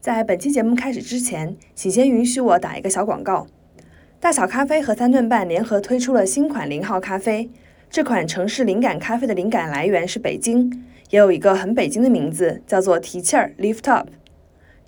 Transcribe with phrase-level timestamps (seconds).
[0.00, 3.46] 在本期节目开始之前，请先允许我打一个小广告。
[4.18, 7.50] 大小咖啡和三顿半联合推出了新款零号咖啡。
[7.90, 10.72] 这款城市灵感咖啡的灵感来源是北京，
[11.10, 14.08] 也有一个很北京的名字，叫做提气儿 （Lift Up）。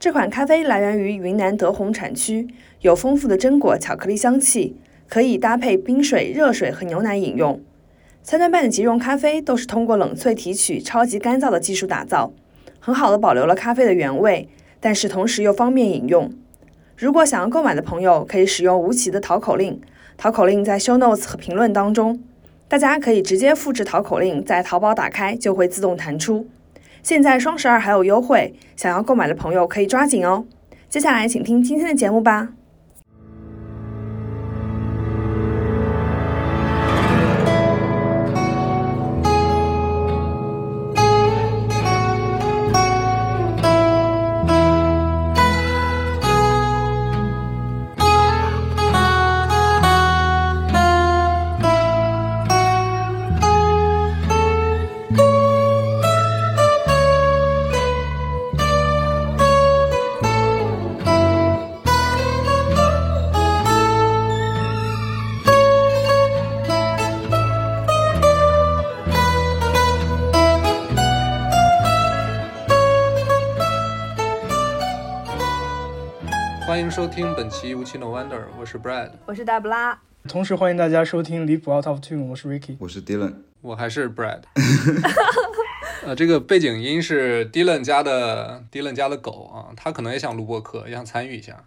[0.01, 2.49] 这款咖啡来源于云南德宏产区，
[2.81, 4.79] 有丰富的榛果巧克力香气，
[5.11, 7.61] 可以搭配冰水、热水和牛奶饮用。
[8.23, 12.33] 三顿半的即溶咖啡都是通过冷萃提取、超级干燥的技术打造，
[12.81, 14.49] 很好的保留了咖啡的原味。
[14.83, 16.29] 但是同时又方便引用。
[16.97, 19.81] 如果想要购买的朋友，可以使用吴奇的淘口令，
[20.17, 22.21] 淘口令在 show notes 和评论当中，
[22.67, 26.49] 大家可以直接复制淘口令，在淘宝打开就会自动弹出。
[27.03, 30.45] 现在双十二还有优惠，想要购买的朋友可以抓紧哦。
[30.89, 32.51] 接下来请听今天的节目吧。
[77.43, 84.43] 本期无期 No Wonder，我是 Brad，我是大布拉，同时欢迎大家收听离谱 Out of Tune，我是 Ricky，我是 Dylan，我还是 Brad。
[86.07, 91.65] 呃，这个背景音是 Dylan 家的 Dylan 家的狗啊，他可能也想录播客，也想参与一下。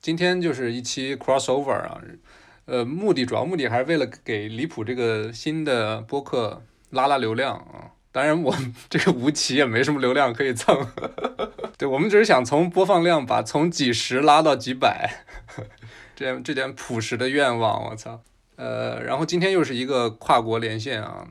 [0.00, 2.00] 今天就是一期 crossover 啊，
[2.64, 7.92] 呃，目的主要目的还是为了给离谱这个新的播客拉拉流量啊。
[8.14, 8.54] 当然，我
[8.88, 10.86] 这个吴奇也没什么流量可以蹭，
[11.76, 15.24] 对我们只是想从播放量把从几十拉到几百，
[16.14, 18.20] 这样这点朴实的愿望，我操，
[18.54, 21.26] 呃，然后今天又是一个跨国连线啊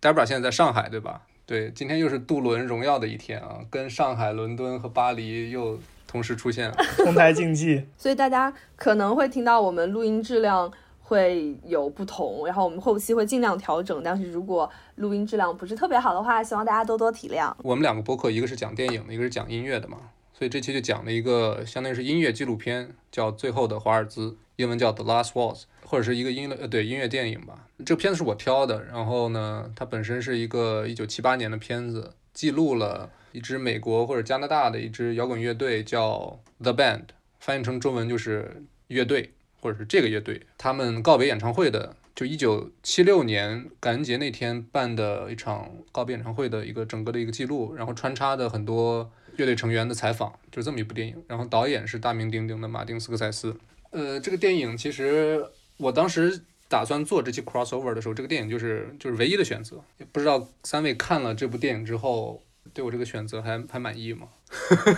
[0.00, 1.22] ，Debra 现在在上海对吧？
[1.44, 5.76] 对，今天又是渡轮荣耀的一天啊，跟上海、伦敦和巴黎又
[6.06, 10.72] 同时出现了， 同台竞技，所以大家可能会听到我们录音质量。
[11.08, 14.02] 会有不同，然后我们后期会尽量调整。
[14.04, 17.50] 但是如果录音质量不是特别好的话，希望大家多多体谅。
[17.62, 19.96] 我们两个播客，一个是讲电影的，一个是讲音乐的嘛，
[20.34, 27.66] 所以这期就讲了一个相当于是音乐纪录片，叫《最后的华尔兹》，英文叫《The Last Waltz》，或者是一个音乐呃对音乐电影吧。
[27.86, 37.04] 这个片子是我挑的，然后呢，它本身是一个一九七八年的片子，记录了一支美国或者加拿大的一支摇滚乐队叫 The Band，
[37.38, 39.32] 翻译成中文就是乐队。
[39.60, 51.16] 或者是这个乐队，他们告别演唱会的，就一九七六年感恩节那天办的一场告别演唱会的一个整个的一个记录，然后穿插的很多乐队成员的采访，就这么一部电影。
[51.26, 53.56] 然后导演是大名鼎鼎的马丁斯科塞斯。
[53.90, 55.44] 呃，这个电影其实
[55.78, 59.82] 我当时打算做这期 crossover 的时候，这个电影就是就是唯一的选择。
[60.12, 62.42] 不知道三位看了这部电影之后，
[62.74, 64.28] 对我这个选择还还满意吗？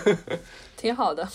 [0.76, 1.28] 挺好的。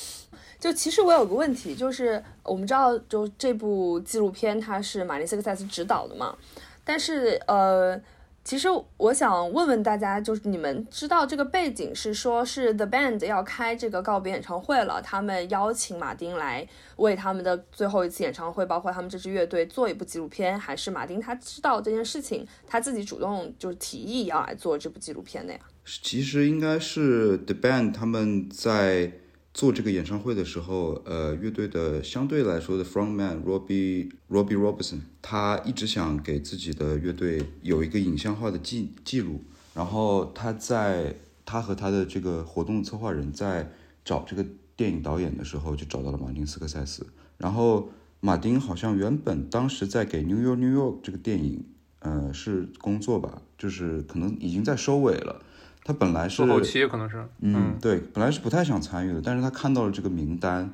[0.66, 6.36] 就其实我有个问题，就是我们知道，就这部纪录片它是马丁斯科塞斯执导的嘛，
[6.84, 8.02] 但是呃，
[8.44, 8.68] 其实
[8.98, 25.60] 我想问问大家，就是你们知道这个背景是说，是 The Band 要开这个告别演唱会了，他们邀请马丁来为他们的最后一次演唱会，包括他们这支乐队做一部纪录片，还是马丁他知道这件事情，他自己主动就是提议要来做这部纪录片的呀？
[26.02, 29.12] 其实应该是 The Band 他们在。
[29.56, 39.42] 做这个演唱会的时候，呃，乐队的相对来说的 frontman Robbie Robbie Robertson，他一直想给自己的乐队有一个影像化的记记录。
[39.74, 43.72] 然后他在他和他的这个活动策划人在
[44.04, 44.46] 找这个
[44.76, 47.08] 电影导演的时候，就找到了马丁斯科塞斯。
[47.38, 47.90] 然后
[48.20, 51.64] 马丁好像原本当时在给 New York New York 这个电影，
[52.00, 55.42] 呃，是工作吧，就是可能已经在收尾了。
[55.88, 60.74] 他本来是后期可能是，嗯，对，本来是不太想参与的，但是他看到了这个名单，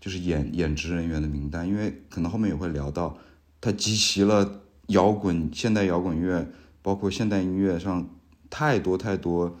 [0.00, 3.18] 就是演演职人员的名单，因为可能后面也会聊到，
[3.60, 6.48] 他集齐了摇滚、现代摇滚乐，
[6.80, 8.08] 包括现代音乐上
[8.48, 9.58] 太多太多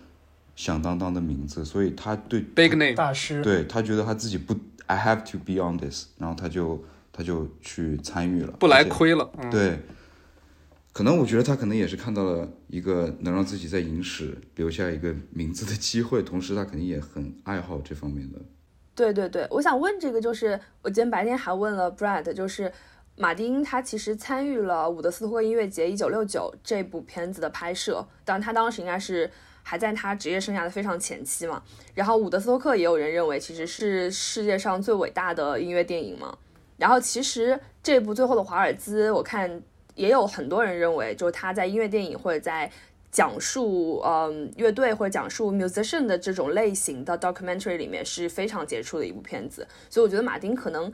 [0.54, 4.56] 响当当的名字，所以他对 big name 大师，对他觉得他自己不
[4.86, 6.82] ，I have to be on this，然后他就
[7.12, 9.80] 他就去参与了，不来亏了，对。
[10.94, 18.38] 可能我觉得他可能也是看到了一个能让自己在影史留下一个名字的机会，同时他肯定也很爱好这方面的。
[18.94, 22.72] 对对对，我想问这个，就是我今天白天还问了 Brad，就是
[23.14, 29.30] 马丁他其实参与了伍德斯托克音乐节一九六九这部片子的拍摄，但他当时应该是
[29.62, 31.62] 还在他职业生涯的非常前期嘛。
[31.94, 36.36] 然后伍德斯托克也有人认为其实是世界上最伟大的音乐电影嘛。
[36.78, 39.62] 然后其实这部最后的华尔兹，我看
[39.96, 42.70] 也有很多人认为，就是他在音乐电影或者在
[43.10, 49.66] 讲述嗯乐队或者讲述 musician 的这种类型的 documentary 里面是非常杰出的一部片子。
[49.90, 50.92] 所以我觉得马丁可能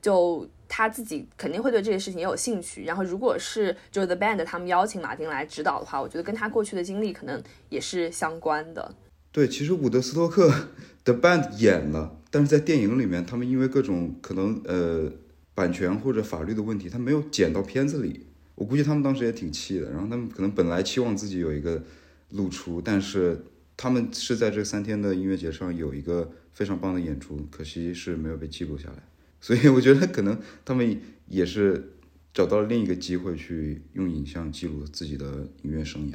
[0.00, 2.84] 就他自己肯定会对这些事情也有兴趣。
[2.84, 8.94] 然后如果是就是 the band 他们邀请马丁来指导的话，我觉得跟他过去的经历可能也是相关的。
[9.30, 10.52] 对，其实伍德斯托克
[11.04, 15.10] 的 band 演了，但是在电影里面，他们因为各种可能呃
[15.54, 18.26] 版权或者法律的问题，他没有剪到片子里。
[18.54, 21.82] 我估计他们当时也挺气的，然后他们可能本来期望自己有一个
[22.30, 23.44] 露出，但是
[23.76, 28.96] 他们是在这三天的音乐节上有一个非常棒的演出，可惜是没有被记录下来。
[29.40, 31.92] 所以我觉得可能他们也是
[32.32, 35.26] 找到了另一个机会去用影像记录自己的
[35.62, 36.14] 音乐生涯。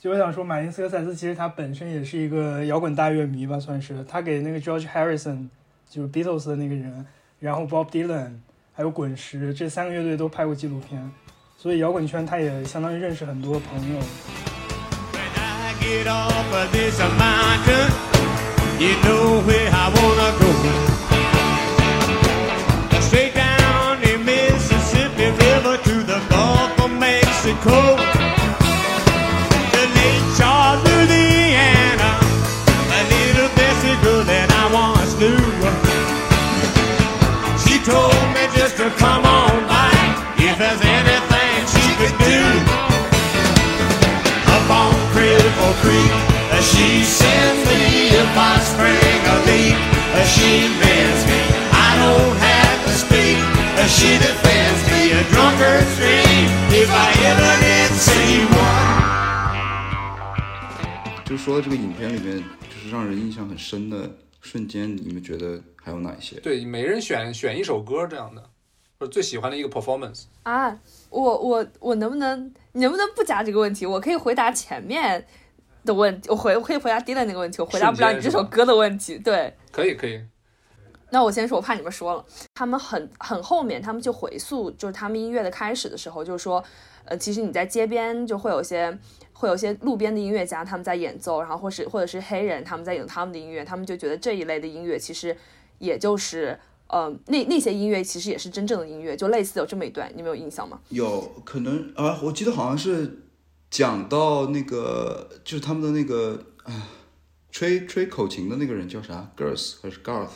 [0.00, 5.48] 就我想说，马丁斯科塞斯其实他本身也是一个摇滚大乐迷吧，算是他给那个 George Harrison，
[5.88, 7.06] 就是 Beatles 的那个人，
[7.38, 8.32] 然后 Bob Dylan，
[8.72, 11.10] 还有滚石这三个乐队都拍过纪录片，
[11.64, 13.98] 所以摇滚圈他也相当于认识很多朋友。
[45.84, 46.12] Creek.
[46.48, 49.76] Uh, she sends me if I spring a leak.
[50.16, 51.40] Uh, she mends me.
[51.72, 53.36] I don't have to speak.
[53.76, 59.12] Uh, she defends me a drunkard stream if I ever did see one.
[61.24, 64.10] 就说到这个影片里面，就是让人印象很深的
[64.40, 66.36] 瞬间，你们觉得还有哪一些？
[66.40, 68.42] 对，每人选选一首歌这样的，
[68.98, 70.24] 或者最喜欢的一个 performance。
[70.44, 70.78] 啊，
[71.10, 73.84] 我我我能不能，你能不能不加这个问题？
[73.84, 75.26] 我可以回答前面
[75.84, 79.18] 的问题，我回我可以回答 Dylan 那个问题，我回答不了你这首歌的问题。
[79.18, 80.20] 对，可以可以，
[81.10, 86.62] 那我先说，我怕你们说了，他们很很后面，他们就回溯，就是他们音乐的开始的时候，就是说，
[87.04, 88.98] 呃，其实你在街边就会有些
[89.32, 95.36] 会有些路边的音乐家他们在演奏，然后或是或者是黑人他们在演他们的音乐，他们就觉得这一类的音乐其实
[95.78, 96.58] 也就是。
[96.86, 100.78] 呃，那那些音乐其实也是真正的音乐，就类似有这么一段，你们有印象吗？
[100.90, 103.20] 有可能啊，我记得好像是
[103.74, 106.90] 讲到那个，就是他们的那个啊，
[107.50, 110.28] 吹吹口琴的那个人叫啥？Girls 还是 Garth？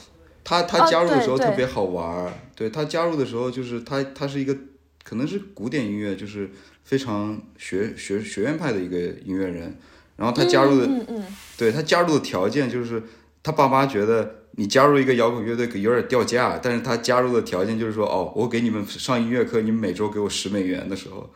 [0.42, 4.56] 他他啊加入的时候特别好玩儿，对他加入的时候就是他他是一个
[5.04, 6.50] 可能是古典音乐，就是
[6.82, 9.78] 非常学学学院派的一个音乐人，
[10.16, 11.24] 然后他加入的、嗯嗯，
[11.56, 13.00] 对他加入的条件就是
[13.44, 21.32] 他爸妈觉得你加入一个摇滚乐队可有点掉价，但是他加入的条件就是说，哦，我给你们上音乐课，你们每周给我十美元的时候，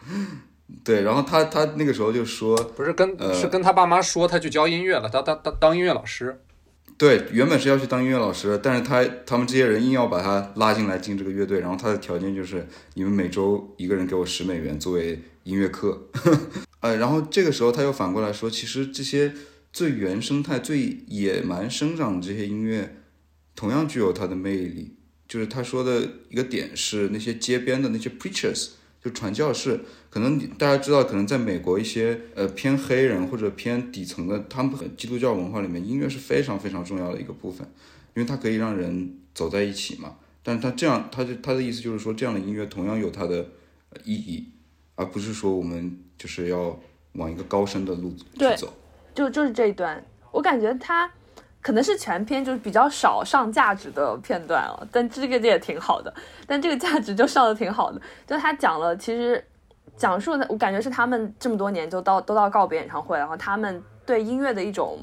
[0.84, 6.40] 对，然后他他那个时候就说，不是跟、呃是跟他爸妈说他去教音乐了，他当当当音乐老师。
[6.98, 16.08] 对，原本是要去当音乐老师，但是他他们这些人硬要把他拉进来进这个乐队，然后他的条件就是你们每周一个人给我十美元作为音乐课，
[16.80, 19.32] 呃，然后这个时候他又反过来说，其实这些
[19.72, 22.96] 最原生态、最野蛮生长的这些音乐，
[23.56, 24.96] 同样具有它的魅力。
[25.26, 29.80] 就是他说的一个点是，那些街边的那些 preachers，就传教士，
[30.12, 37.66] 可能大家知道，可能在美国一些呃偏黑人或者偏底层的，他们基督教文化里面，音乐是非常非常重要的一个部分，
[38.14, 40.16] 因为它可以让人走在一起嘛。
[40.42, 43.46] 但是他这样，他就他的意思就是说，这样的音乐同样有它的
[44.04, 44.46] 意义，
[44.96, 46.78] 而不是说我们就是要
[47.12, 48.70] 往一个高深的路去对走。
[49.14, 51.10] 就就是这一段，我感觉他
[51.62, 56.12] 可能是全篇就是比较少上价值的片段了，但这个也挺好的，
[56.46, 59.42] 但这个价值就上的挺好的，就他讲了，其实
[59.96, 64.98] 讲述的我感觉是他们这么多年就到都到告别演唱会，然后他们对音乐的一种。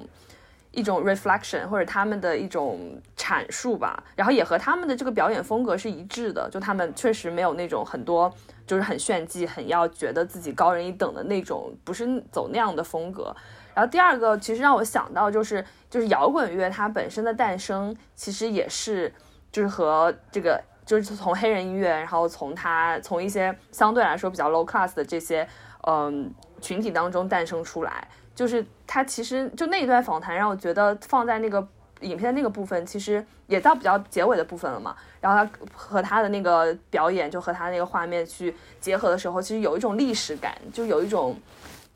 [0.72, 2.80] 一种 reflection 或者他们的一种
[3.18, 8.32] 阐述吧，然后也和他们的这个表演风格是一致的，就他们确实没有那种很多
[8.68, 13.36] 就是很炫技、很要觉得自己高人一等的那种，不是走那样的风格。
[13.74, 19.12] 然后第二个，其实让我想到就是就是摇滚乐它本身的诞生，其实也是
[19.52, 25.48] 就是和这个就是从黑人音乐，然后从他从一些相对来说比较 low class 的这些
[25.86, 28.08] 嗯群体当中诞生出来。
[28.34, 31.68] 就是他其实就那一段访谈让我觉得放在那个
[32.00, 34.96] 影片那个部分，其实也到比较结尾的部分了嘛。
[35.22, 41.38] 然后他和他的那个表演，就和他那个画面去结合的时候，其实有一种历史感，就有一种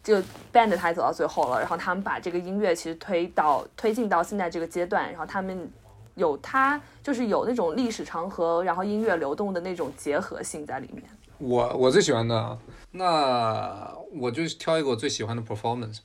[0.03, 0.17] 就
[0.53, 5.67] band 他走到最后了，然后他们把这个音乐其实推到推进到现在这个阶段，然后他们
[6.15, 11.03] 有它就是有那种历史长河，然后音乐流动的那种结合性在里面。
[11.39, 12.57] 我我最喜欢的，
[12.91, 15.99] 那我就挑一个我最喜欢的 performance。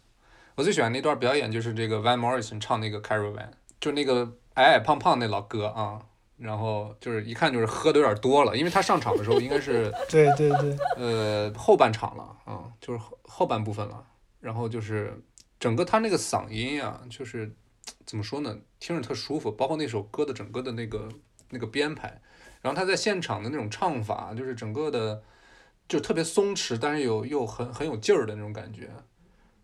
[0.57, 3.51] 我最喜欢那段表演就是这个 Van Morrison 唱那个 Caravan，
[3.81, 6.01] 就那个矮矮胖胖那老哥啊，
[6.37, 14.05] 然后就是一看就是喝的有点多了，因为他上场的时候应该是 对对对，呃后半场了啊，就是后后半部分了，
[14.41, 15.23] 然后就是
[15.61, 17.55] 整个他那个嗓音啊，就是
[18.07, 21.09] 怎么说呢，听着特舒服，包括那首歌的整个的那个
[21.51, 22.21] 那个编排，
[22.61, 25.23] 然后他在现场的那种唱法，就是整个的
[25.89, 28.91] 就特别松弛，但是有又很很有劲儿的那种感觉，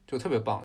[0.06, 0.63] 就特别棒。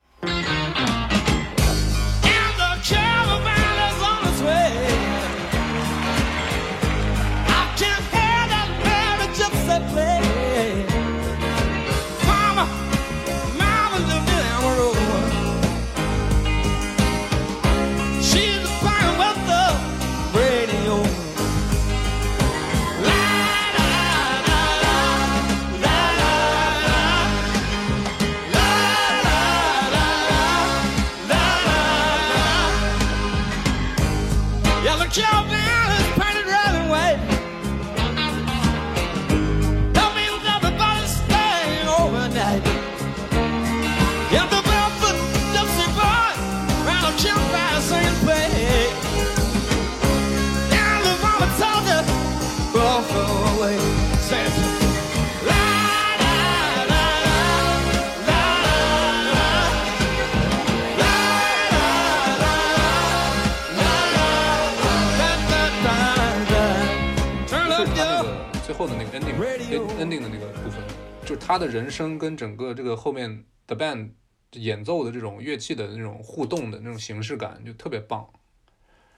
[68.89, 70.81] 的那个 ending Radio ending 的那个部分，
[71.22, 74.10] 就是他的人声跟整个这个后面 the band
[74.53, 78.27] 演奏的这种乐器的那种互动的那种形式感就特别棒。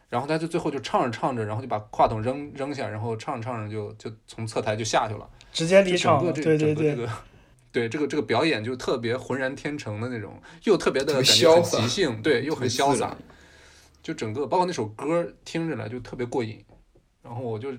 [0.10, 5.30] 然后他就最后就唱着唱着，然后就把话筒扔扔下，然后唱着唱着就就从侧台就下去了。
[5.54, 7.14] 直接离场了，个这对对对，整个这个
[7.72, 13.16] 对这个这个表演就特别浑然天成的那种，又特别的感觉很即兴，对，又很潇洒，
[14.04, 16.62] 就整个包括那首歌听着来就特别过瘾。
[17.24, 17.72] 然后我就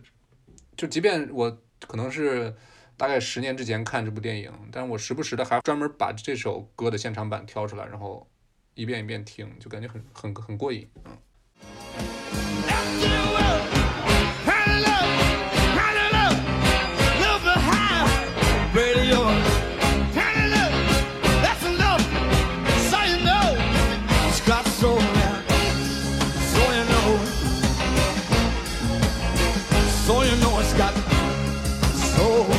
[0.74, 1.54] 就即便我
[1.86, 2.54] 可能是
[2.96, 8.28] 大概十年之前看这部电影，但我时不时的还专门把这首歌的现场版挑出来，然后
[8.74, 11.16] 一遍一遍听，就感觉很很很过瘾，嗯。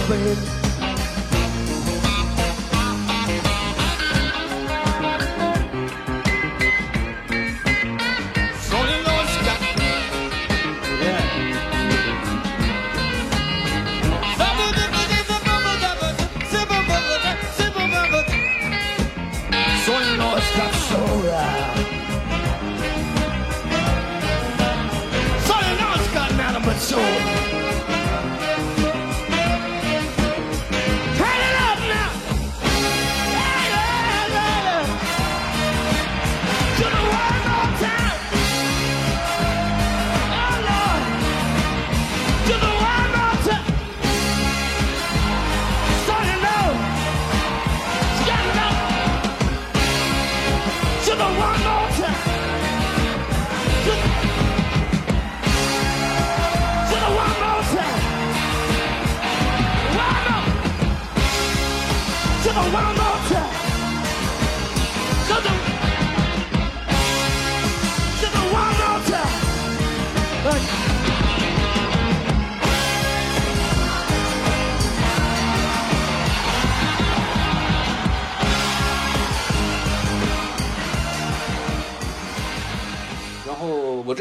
[0.05, 0.62] playing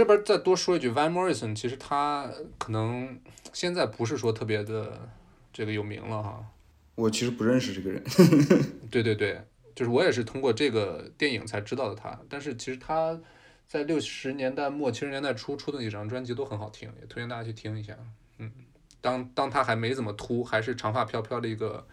[0.02, 2.28] 这边再多说一句，Van Morrison 其实他
[2.58, 3.20] 可能
[3.52, 5.08] 现在不是说特别的
[5.52, 6.44] 这个有名了哈。
[6.96, 8.02] 我其实不认识这个人，
[8.90, 9.40] 对对对，
[9.76, 12.18] 就是我也是通过这个电影才知道的他。
[12.28, 13.16] 但是其实他
[13.68, 17.96] 在六十年代末七十年代初出的几张专辑都很好听，也推荐大家去听一下。
[18.38, 18.50] 嗯，
[19.00, 21.86] 当当他还没怎么秃，还是长发飘飘的一个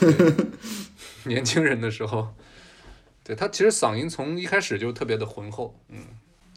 [0.00, 0.34] 对
[1.28, 2.34] 年轻人的时候，
[3.22, 5.98] 对他其实嗓音从一开始就特别的浑厚，嗯，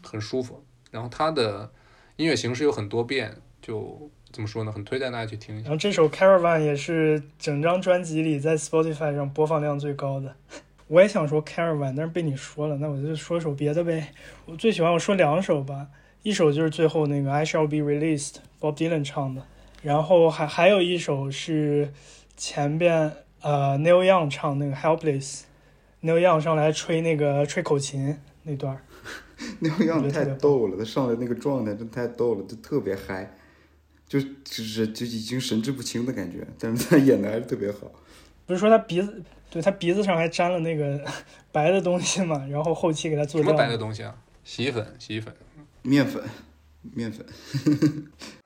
[0.05, 0.63] 很舒服。
[0.91, 1.69] 然后他的
[2.15, 4.71] 音乐形式有很多变，就怎么说呢？
[4.71, 5.65] 很推荐大家去听一下。
[5.65, 10.33] 然后这首 Caravan 也是整张专辑里在 Spotify 上播放量最高的。
[10.87, 14.13] 我也想说 Caravan，但是被你说了，那我就说一首别的呗。
[14.45, 15.87] 我最喜欢我说两首吧，
[16.21, 19.41] 一首就是最后那个 I Shall Be Released，Bob Dylan 唱的，
[19.81, 21.91] 然后还还有一首是
[22.37, 28.79] 前边呃 Neil Young 唱那个 Helpless，Neil Young 上来吹那个吹口琴那段
[29.37, 29.45] 儿。
[29.59, 33.37] 那样太我觉得特别棒逗了，他上来那个状态真太逗了，就特别嗨，
[34.07, 37.91] 就就是就已经神志不清的感觉，但是他演的还是特别好。
[38.45, 41.03] 不是说他鼻子，对他鼻子上还沾了那个
[41.51, 43.57] 白的东西嘛，然后后期给他做什么掉。
[43.57, 44.15] 白的东西啊？
[44.43, 45.33] 洗衣粉，洗衣粉。
[45.81, 46.23] 面粉，
[46.93, 47.25] 面粉。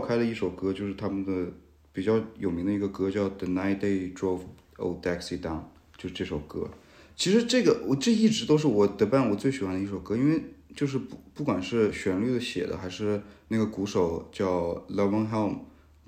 [0.00, 1.52] 开了一首歌，就是他们的
[1.92, 4.40] 比较有名的一个歌，叫《The Night They Drove
[4.76, 5.58] Old Dixie Down》，
[5.96, 6.68] 就是这首歌。
[7.16, 10.42] 其实这个我这一直都是我的伴我最喜欢的一首歌，因为
[10.74, 15.58] 就是不不管是旋律的写的，还是那个鼓手叫 Levon Helm，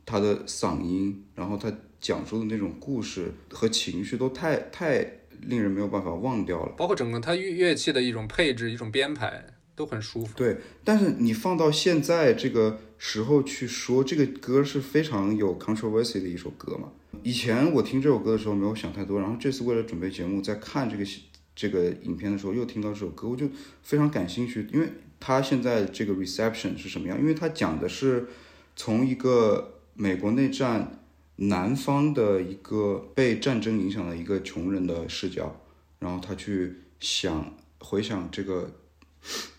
[0.06, 5.06] 他的嗓音，然后他讲述的那种故事和情绪都太太
[5.42, 6.72] 令人没有办法忘掉了。
[6.78, 9.44] 包括整个他乐乐器的一种配置、一种编排
[9.76, 10.32] 都很舒服。
[10.36, 16.92] 对，但是你放到现在这个时候去说，这个歌是非常有 controversy 的一首歌嘛。
[17.24, 21.04] 以前我听这首歌的时候没有想太多，然后这次为了准备节目，在看这个
[21.52, 23.48] 这个影片的时候，又听到这首歌，我就
[23.82, 24.88] 非常感兴趣，因为
[25.18, 27.18] 它现在这个 reception 是什么样？
[27.18, 28.28] 因为它讲的是
[28.76, 31.02] 从一个美国内战
[31.34, 35.60] 南方的一个被战争影响的一个穷人的视角，
[35.98, 38.70] 然后他去想回想这个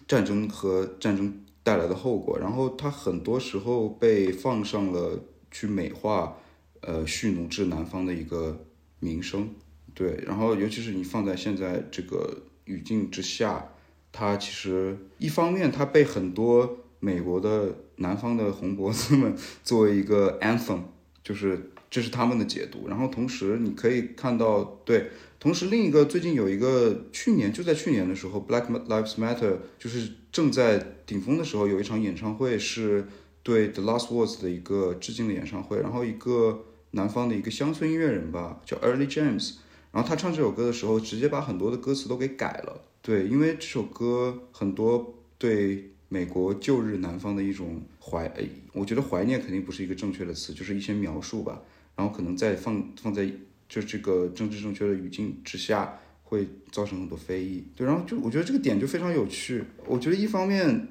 [0.07, 6.37] 战争和战争带来的后果，然后他很多时候被放上了去美化，
[6.81, 8.65] 呃，蓄奴制南方的一个
[8.99, 9.49] 名声，
[9.93, 13.69] 对，然后尤其是你放在现在这个语境之下，
[14.11, 20.81] 它其实一方面它被很多美国的南方的红脖子们作为一个 anthem，
[21.23, 33.07] 就是这是他们的解读，然后同时你可以看到，对，同时另一个最近有一个去年就在去年的时候，Black Lives Matter 就是正在顶峰的时候，有一场演唱会是
[33.43, 39.57] 对 The Last Words 的一个致敬的演唱会，然后一个南方的一个乡村音乐人吧，叫 Early James，
[39.91, 48.31] 然后他唱这首歌的时候，直接把很多的歌词都给改了，对，因为这首歌很多对美国旧日南方的一种怀，
[48.73, 51.61] 我觉得怀念肯定不是一个正确的词，就是一些描述吧。
[51.95, 53.31] 然后可能在放放在
[53.69, 55.99] 就这个政治正确的语境之下，
[56.33, 57.63] 会造成很多非议。
[57.75, 59.63] 对，然后就我觉得这个点就非常有趣。
[59.85, 60.87] 我觉得一方面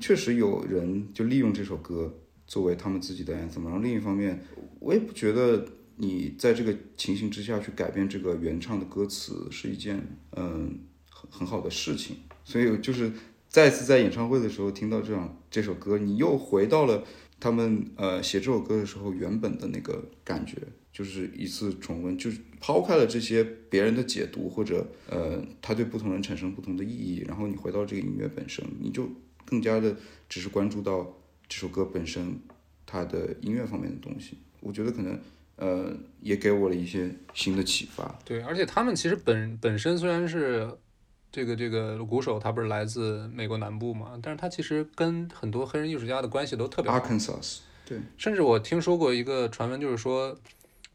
[0.00, 2.12] 确实有人就利用这首歌
[2.46, 4.42] 作为他们自己的 anthem，然后另一方面，
[4.80, 5.64] 我也不觉得
[5.96, 10.04] 你在这个情形之下去改变这个原唱的歌词是一件
[10.36, 12.16] 嗯很很好的事情。
[12.44, 13.12] 所以就是
[13.48, 17.04] 再次在演唱会的时候听到这样这首歌，你又回到了。
[17.44, 20.56] 他们呃写这首歌的时候原本的那个感觉，
[20.92, 29.08] 就是一次重温，就是抛开了这些别人的解读或者呃他对不同人产生不同的意义，然后你回到这个音乐本身，你就
[29.44, 29.96] 更加的
[30.28, 31.12] 只是关注到
[31.48, 32.38] 这首歌本身
[32.86, 34.38] 它的音乐方面的东西。
[34.60, 35.18] 我觉得可能
[35.56, 38.16] 呃也给我了一些新的启发。
[38.24, 40.70] 对，而且他们其实本本身虽然是
[41.32, 47.00] 这个这个鼓手，他不是来自美国南部嘛，但是他其实跟很多黑人艺术家的关系都特别好。
[47.00, 50.38] Arkansas，对，甚至我听说过一个传闻，就是说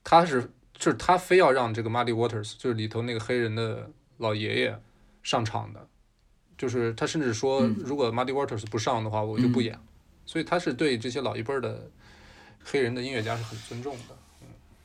[0.01, 4.79] 他是就是他非要让这个 Muddy Waters，就是里头那个黑人的老爷爷
[5.23, 5.87] 上场的，
[6.57, 9.77] 就是他甚至说，嗯如果 Muddy Waters 不上的话，我就不演。
[10.25, 11.89] 所以他是对这些老一辈儿的
[12.63, 14.15] 黑人的音乐家是很尊重的。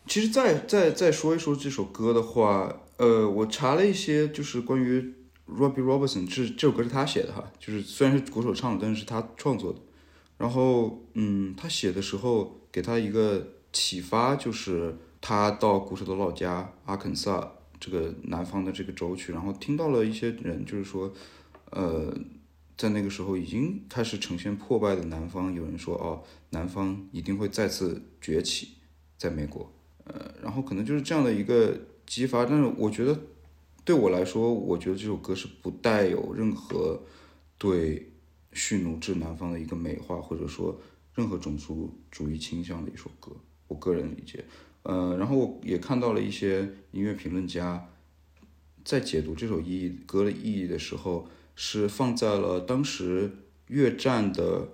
[0.06, 5.14] 其实再再再说一说这首歌的话，呃，我查了一些，就是关于
[5.48, 9.78] Robbie Robertson，这这首歌是他写的哈，就是虽然是鼓手唱的，但是是他创作的。
[10.38, 21.10] 然后，嗯，他写的时候给他一个启发，就是他到鼓手的老家阿肯萨这个南方的这个州去，然后听到了一些人，就是说，
[21.70, 22.12] 呃，
[22.76, 28.74] 在那个时候已经开始呈现破败的南方，有人说哦，南方一定会再次崛起，
[29.16, 29.72] 在美国。
[30.04, 33.16] 呃，然后可能就是这样的一个激发，但是我觉得
[33.84, 37.00] 对我来说，我觉得这首歌是不带有任何
[37.56, 38.12] 对
[38.52, 40.80] 蓄奴制南方的一个美化，或者说
[41.14, 43.30] 任何种族主义倾向的一首歌，
[43.68, 44.44] 我个人理解。
[44.82, 47.88] 呃，然后我也看到了一些音乐评论家
[48.84, 53.30] 在解读这首意义歌的意义的时候，是放在了当时
[53.68, 54.68] 越战的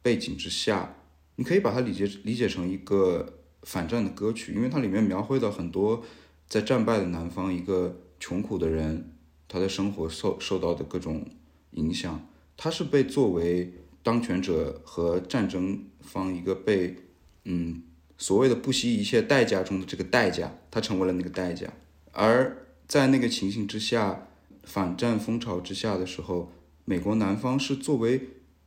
[0.00, 0.96] 背景之下，
[1.36, 6.04] 你可以把它理解理解成一个反战的歌曲，因为它里面描绘了很多
[6.46, 9.10] 在战败的南方一个穷苦的人，
[9.48, 11.26] 他的生活受受到的各种
[11.72, 16.96] 影响，他是被作为当权者和战争方一个被
[17.44, 17.82] 嗯
[18.18, 21.72] 所谓的不惜一切代价中的这个代价，他成为了那个代价，
[22.10, 24.26] 而在那个情形之下，
[24.64, 26.52] 反战风潮之下的时候，
[26.84, 28.20] 美国南方是作为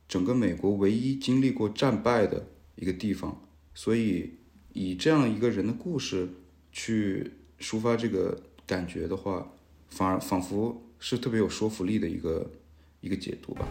[0.08, 3.42] 整个美国唯一经历过战败的一个地方，
[3.74, 4.38] 所以
[4.72, 6.30] 以这样一个人的故事
[6.72, 9.52] 去抒发这个感觉的话，
[9.90, 12.50] 反而仿佛是特别有说服力的一个
[13.02, 13.68] 一个解读吧。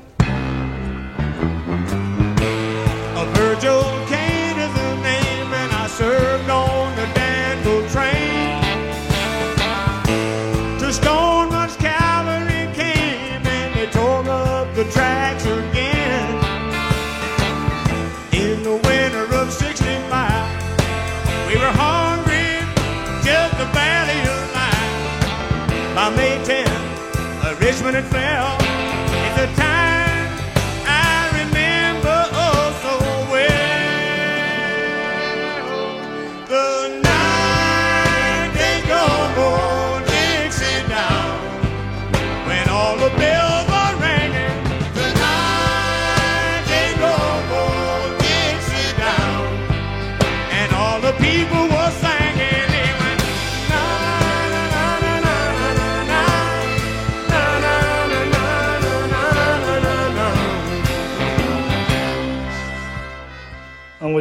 [27.91, 28.60] when it fell.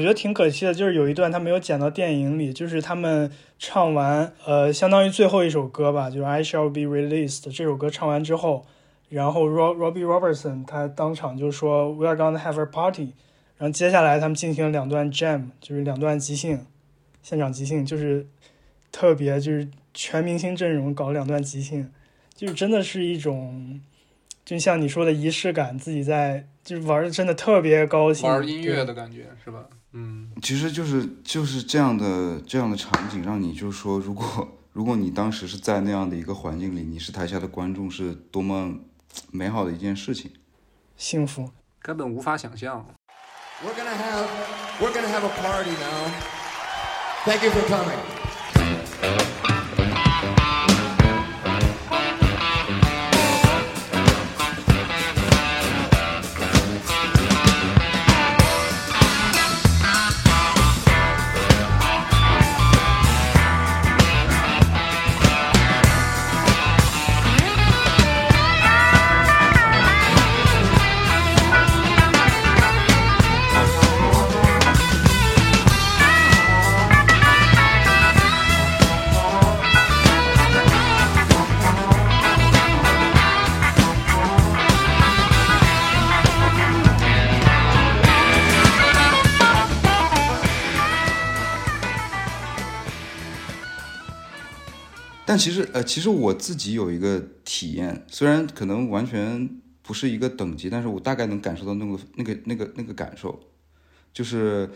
[0.00, 8.64] 我觉得挺可惜的，就是有一段他没有剪到电影里，就是他们唱完，呃，相当于最后一首歌吧，就是 I Shall Be Released 这首歌唱完之后，
[9.10, 13.12] 然后 Rob Robbie Robertson 他当场就说 We are gonna have a party，
[13.58, 16.64] 然后接下来他们进行了两段 jam，就是两段即兴，
[17.22, 18.26] 现场即兴，就是
[18.90, 21.90] 特别就是全明星阵容搞了两段即兴，
[22.34, 23.78] 就是真的是一种，
[24.46, 29.66] 就像你说的仪式感，自己在就是玩的真的特别高兴，玩音乐的感觉是吧？
[29.92, 38.74] 嗯，其实就是就是这样的这样的场景，让你就说，如果 如果你当时是在那样的一个环境里，你是台下的观众，是多么
[39.30, 40.30] 美好的一件事情。
[40.96, 41.50] 幸福。
[41.82, 42.86] 根本无法想象。
[43.64, 44.26] We're gonna have
[44.78, 46.10] we're gonna have a party now.
[47.24, 49.39] Thank you for coming.
[95.30, 99.48] 但其实呃，其实我自己有一个体验，虽然可能完全
[99.80, 103.38] 不是一个等级，但是我大概能感受到那个那个那个那个感受，
[104.12, 104.68] 就是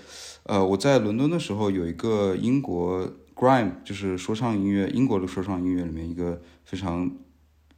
[0.45, 7.11] 呃，我在伦敦的时候有一个英国 grime，就是说唱音乐，英国的说唱音乐里面一个非常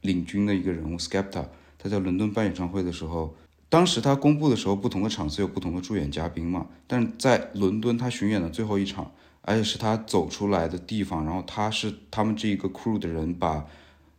[0.01, 1.47] 领军的一个人物 Skepta，
[1.79, 3.35] 他在伦敦办演唱会的时候，
[3.69, 9.11] 当时他公布的时候，不同的场次有不同的助演嘉宾嘛，但是在伦敦他巡演的最后一场。
[9.47, 13.65] 而且是他走出来的地方，然后他是他们这一个 crew 的人把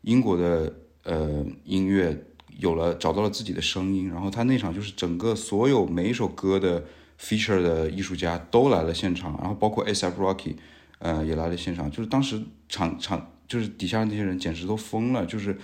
[0.00, 2.24] 英国的呃音乐
[2.56, 6.82] 有了找到了自己的声音，然后他那场就是整个所有每一首歌的
[7.20, 10.54] feature 的艺术家都来了现场，然后包括 ASAP Rocky，
[10.98, 15.58] 呃也来了现场，就是当时场场就是底下那些人简直都疯了，就是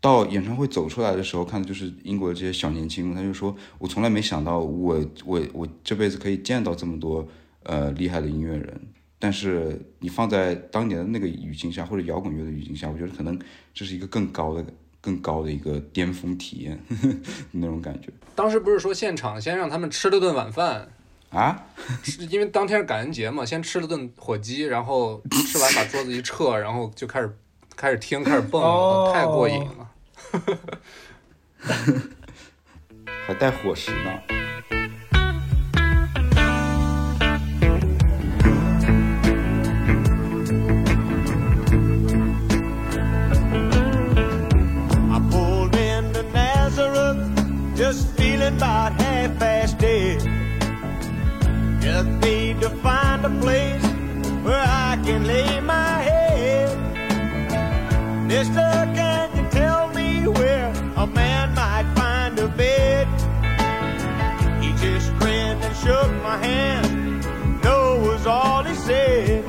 [0.00, 7.28] 到演唱会走出来的时候，看的就是英国的这些小年轻，他就说我从来没想到我我我这辈子可以见到这么多
[7.64, 8.80] 呃厉害的音乐人。
[9.22, 13.38] 但是你放在当年的那个语境下，或者摇滚乐的语境下，我觉得可能
[13.74, 14.64] 这是一个更高的、
[15.00, 16.82] 更高的一个巅峰体验
[17.52, 20.88] 那种感觉当时不是说现场先让他们吃了顿晚饭，
[21.28, 21.66] 啊。
[22.02, 27.30] 是因为当天是感恩节嘛，先吃了顿火鸡，然后吃完把桌子一撤，然后就开始
[27.76, 29.90] 开始听，开始蹦，哦太过瘾了。
[33.26, 34.49] 还带伙食呢。
[48.56, 50.20] About half-past dead.
[51.80, 53.84] Just need to find a place
[54.44, 56.68] where I can lay my head.
[58.26, 63.06] Mister, can you tell me where a man might find a bed?
[64.62, 67.24] He just grinned and shook my hand.
[67.64, 69.39] No was all he said.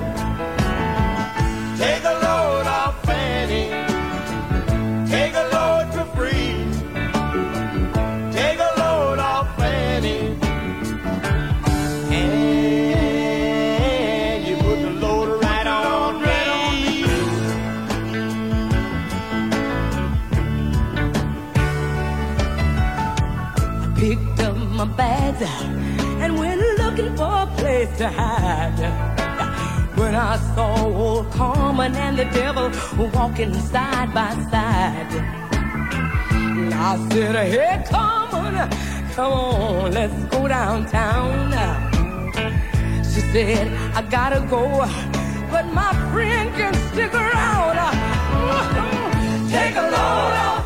[28.02, 28.82] To hide.
[29.96, 32.72] When I saw old Carmen and the devil
[33.14, 35.12] walking side by side.
[36.74, 38.56] I said, hey, Carmen,
[39.14, 41.52] come on, let's go downtown.
[43.04, 44.64] She said, I gotta go,
[45.52, 47.78] but my friend can stick around.
[49.52, 50.61] Take a load off,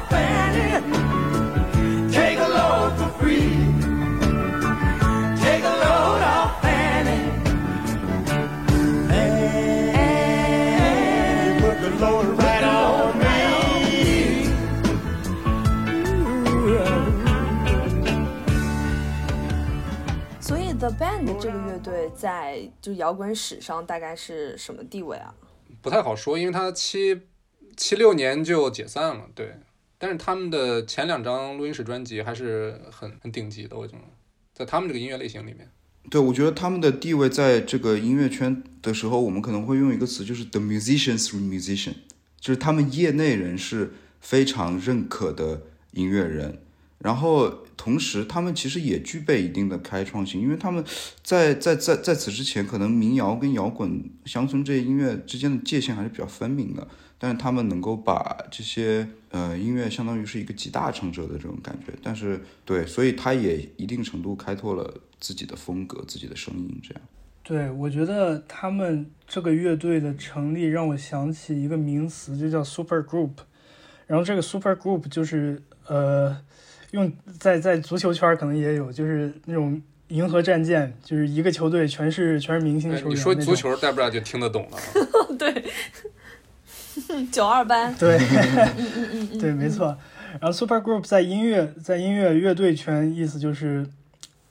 [20.86, 25.34] The Band 这个乐队在就摇滚史上大概是什么地位啊？
[25.82, 27.22] 不太好说，因为他七
[27.76, 29.56] 七六年就解散了，对。
[29.98, 34.04] 但是他们的前两张录音室专辑还是很很顶级的，我觉得，
[34.54, 35.68] 在他们这个音乐类型里面，
[36.12, 41.96] 对，我觉得他们的地位在这个音乐圈的时候，我们可能会用一个词，就是 the musicians musician，
[42.40, 46.60] 就是他们业内人是非常认可的音乐人。
[47.00, 50.84] 然后同时，他们其实也具备一定的开创性，因为他们
[51.22, 56.88] 在在在在此之前，可能民谣跟摇滚、乡村这些音乐之间的界限还是比较分明的。
[57.18, 67.02] 但是他们能够把这些呃音乐相当于是一个集大成者的这种感觉，但是对，所以他也一定程度开拓了自己的风格、自己的声音，这样。
[67.42, 73.32] 对，我觉得他们这个乐队的成立让我想起一个名词，就叫 super group。
[74.08, 76.38] 然后这个 super group 就是呃，
[76.96, 83.12] 用在在足球圈可能也有，就是那种银河战舰，就是一个球队全是全是明星哎球员。
[83.12, 84.82] 你说足，球，戴不了就听得懂了啊。
[85.38, 85.66] 对，
[87.30, 87.94] 九二班。
[88.00, 88.18] 对，
[89.38, 89.98] 对，没错。
[90.40, 93.86] 然后 super group 在音乐在音乐乐队圈意思就是，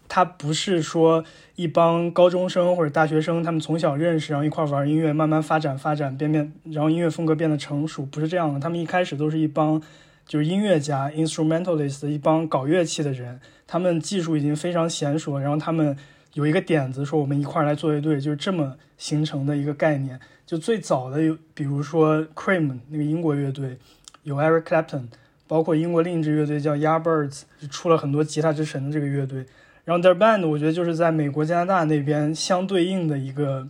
[0.06, 1.24] 它不是说
[1.56, 8.60] 一帮高中生或者大学生他们从小认识，然后一块玩音乐，慢慢发展发展变变，然后音乐风格变得成熟，不是这样的。
[8.60, 9.80] 他们一开始都是一帮
[10.26, 15.96] 就是音乐家 instrumentalist 一帮搞乐器的人，他们技术已经非常娴熟了，然后他们
[16.32, 20.18] 有一个点子说我们一块儿来做乐队，就是这么形成的一个概念。
[20.46, 21.18] 就最早的，
[21.54, 23.78] 比如说 Cream 那个英国乐队，
[24.24, 25.04] 有 Eric Clapton，
[25.46, 29.46] 包括英国另一支乐队叫 Yardbirds，出了很多吉他之神的这个乐队。
[29.84, 33.68] 然后 The Band 我觉得就是在美国、加拿大那边相对应的一个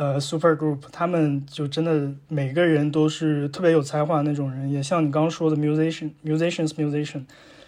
[0.00, 7.24] 呃 super group，他们就真的每个人都是特别有才华那种人，也像你刚刚说的 musician musicians musician，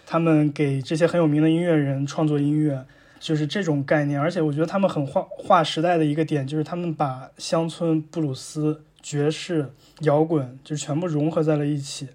[0.06, 2.82] 他们给这些很有名的音乐人创作音乐。
[3.20, 12.08] 就是这种概念，而且我觉得他们很划划时代的一个点，就是他们把乡村、布鲁斯、爵士、摇滚就全部融合在了一起。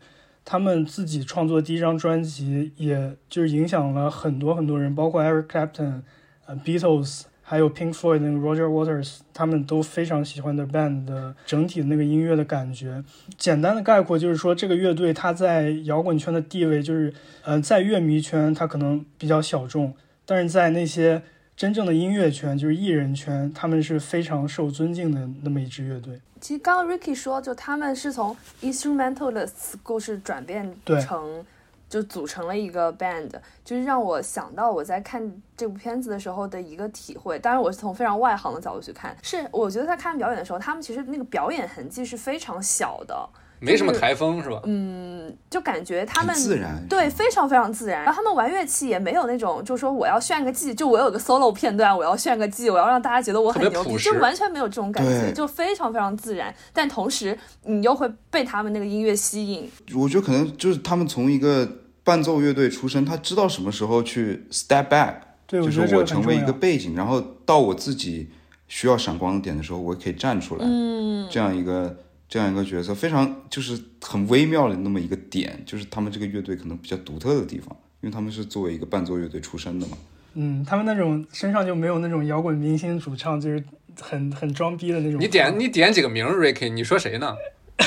[0.43, 6.01] 他们自己创作第一张专辑，也就是影响了很多很多人，包括 Eric Clapton、
[6.45, 13.01] 呃 Beatles，还有 Pink Floyd 那个 Roger Waters，他们都非常喜欢 The Band 的整体的那个音乐的感觉。
[13.37, 17.13] 简单的概括就是说，这个乐队它在摇滚圈的地位就是，
[17.45, 19.93] 呃，在乐迷圈它可能比较小众，
[20.25, 21.21] 但是在那些
[21.55, 26.19] 真正的音乐圈，就是艺人圈，他们是非常受尊敬的那么一支乐队。
[26.41, 31.45] 其实刚刚 Ricky 说，就他们是从 instrumentalist 故事转变对成，
[31.89, 33.29] 就组成了一个 band，
[33.63, 37.39] 就是让我想到我在看这部片子的时候的一个体会。
[37.39, 44.59] 当然，我是从非常外行的角度去看，是我觉得在看表演的时候，他们其实那个表演痕迹是非常小的，没什么台风是吧？
[44.65, 48.03] 嗯，就感觉他们自然对，非常非常自然。
[48.03, 56.53] 然后他们玩乐器也没有那种，就说我要炫个技，就我有个 solo 片段，我要炫个技，我要让大家觉得我很牛逼，就完全没有这种感觉，就非常非常自然。
[56.73, 59.71] 但同时，你又会被他们那个音乐吸引。
[59.95, 61.67] 我觉得可能就是他们从一个
[62.03, 65.15] 伴奏乐队出身，他知道什么时候去 step back，
[65.45, 66.53] 对，就是我成为一个。
[66.57, 68.31] 背景，然后到我自己
[68.67, 70.65] 需要闪光的点的时候，我可以站出来。
[70.65, 71.95] 嗯，这样一个
[72.29, 79.97] 这样一个角色，非常就是很微妙的那么一个点，就是他们这个乐队可能比较独特的地方，因为他们是作为一个伴奏乐队出身的嘛。
[80.33, 83.63] 嗯，他们那种身上就没有那种摇滚明星主唱，就是
[83.99, 85.19] 很很装逼的那种。
[85.19, 87.35] 你点你点几个名儿，Ricky，你说谁呢？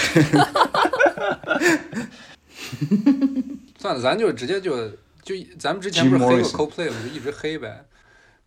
[3.78, 4.88] 算了，咱就直接就
[5.22, 6.96] 就咱们之前不是黑过 Coldplay 吗？
[7.06, 7.84] 就一直黑呗。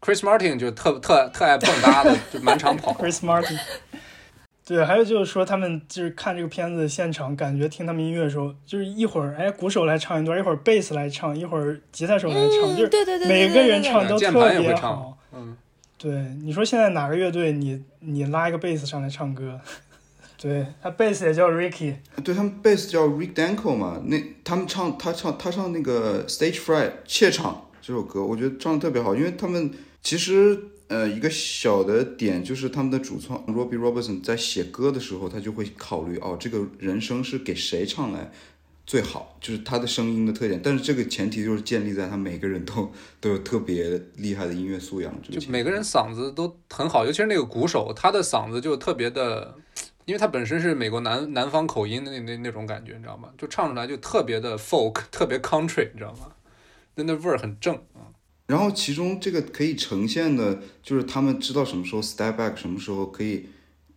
[0.02, 2.92] Chris Martin 就特特特爱蹦跶的，就满场跑。
[2.94, 3.58] Chris Martin。
[4.66, 15.18] 对，还有就是说，他们就是看这个片子现场，感觉听他们音乐的时候，就是一会儿哎鼓手来唱一段，一会儿贝斯来唱，一会儿吉他手来唱，嗯就是对对对对每个人唱都特别好。
[15.34, 15.58] 嗯，
[15.98, 16.12] 对，
[16.44, 19.60] 你说现在哪个乐队你你拉一个贝斯上来唱歌？
[20.42, 29.72] 对他贝斯也叫 Ricky，对他们贝斯叫 Rick Danko 嘛，那他们唱他唱他唱那个 Stage Fright 怯场这首歌，我觉得唱的特别好，因为他们
[30.02, 38.32] 其实呃一个小的点就是他们的主创 Robbie Robertson 在写歌的时候，他就会考虑哦这个人声是给谁唱来
[38.86, 42.92] 最好，就是他的声音的特点，但是这个前提就是建立在他每个人都
[43.22, 49.56] 都有特别厉害的音乐素养，这个前就每个人嗓子都很好，尤其是那个鼓手，他的嗓子就特别的，
[50.06, 53.30] 因为他本身是美国南南方口音的那那那种感觉，你知道吗？
[53.38, 56.34] 就唱出来就特别的 folk，特别 country，你知道吗？
[56.96, 57.93] 那那味儿很正啊。
[58.54, 63.48] 然后其中这个可以呈现的，就是他们知道什么时候 step back，什么时候可以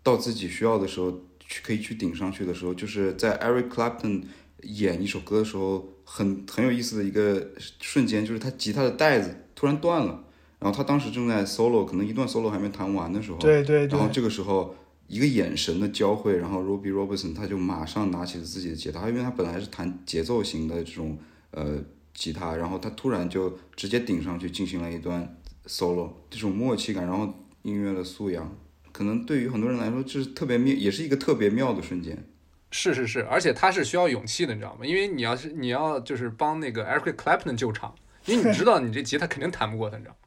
[0.02, 4.22] 到自己需要的时候去可以去顶上去的时候，就是在 Eric Clapton
[4.62, 7.46] 演一首歌的时候，很很有意思的一个
[7.82, 10.24] 瞬间，就是他吉他的带子突然断了，
[10.58, 13.98] 然后他当时正在 solo，可能一段 solo 还没弹完的时候，对对对。
[13.98, 14.74] 然后，这个时候
[15.06, 21.18] 一个眼神的交汇，然后 Robbie Robertson 他就马上拿起了自己的吉他，因为他本来是弹节奏型的这种
[21.50, 21.78] 呃
[22.16, 28.56] 吉他，然后他突然就直接顶上去进行了一段 solo，这种默契感，然后音乐的素养，
[28.90, 32.26] 可能对于很多人来说这是特别妙，也是一个特别妙的瞬间。
[32.72, 34.84] 是是是，而且他是需要勇气的，你知道吗？
[34.84, 40.18] 因为你要是你要就是帮那个 Eric Clapton 救场，因为你知道你这吉他肯定弹不过他，你知道吗？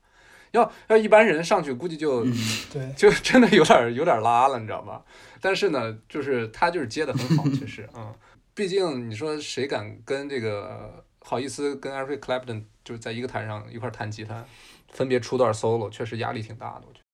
[0.51, 2.23] 要要一般人上去估计就、
[2.73, 5.01] 对，就真的有点有点拉了，你知道吗？
[5.41, 8.11] 但是呢，就是他就是接的很好，确实，嗯，
[8.55, 14.45] 毕竟你说谁敢跟这个呃好意思跟 Eric Clapton 就是在一个台上一块弹吉他，
[14.89, 17.08] 分别出段 solo，确实压力挺大的，我觉得。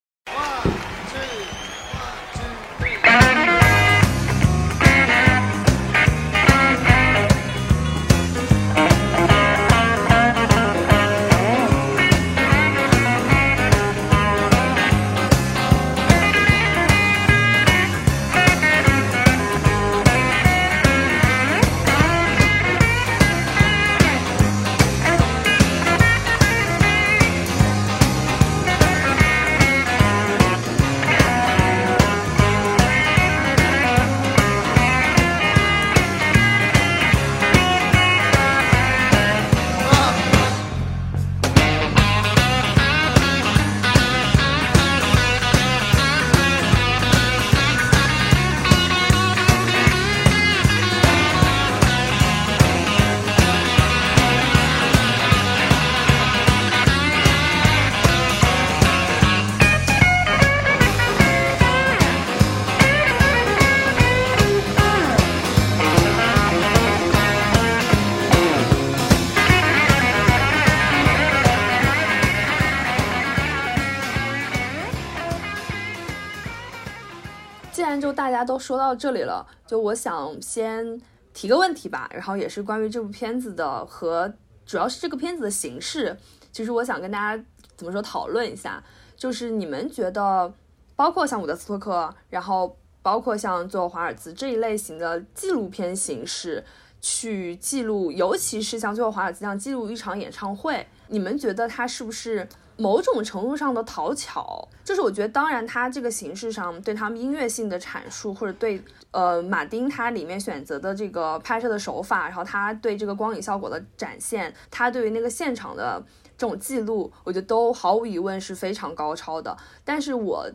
[78.55, 81.01] 都说到这里了，就我想先
[81.33, 84.33] 提个问题吧，然后也是关于这部片子的和
[84.65, 86.15] 主要是这个片子的形式，
[86.53, 87.43] 其实我想跟大家
[87.75, 88.81] 怎么说讨论一下。
[89.17, 90.53] 就是你们觉得，
[90.95, 96.63] 包括像伍德斯托克，然后包括像最后华尔兹这一类型的纪录片形式，
[97.01, 102.47] 去记录，尤其是像最后华尔兹这样记录一场演唱会，你们觉得它是不是
[102.77, 104.67] 某种程度上的讨巧？
[104.83, 116.03] 就是我觉得，当然他这个形式上对他们音乐性的阐述，或者对呃马丁他里面选择的这个拍摄的手法，然后他对这个光影效果的展现，他对于那个现场的
[116.37, 119.55] 这种记录，我觉得都毫无疑问是非常高超的。
[119.83, 120.45] 但是我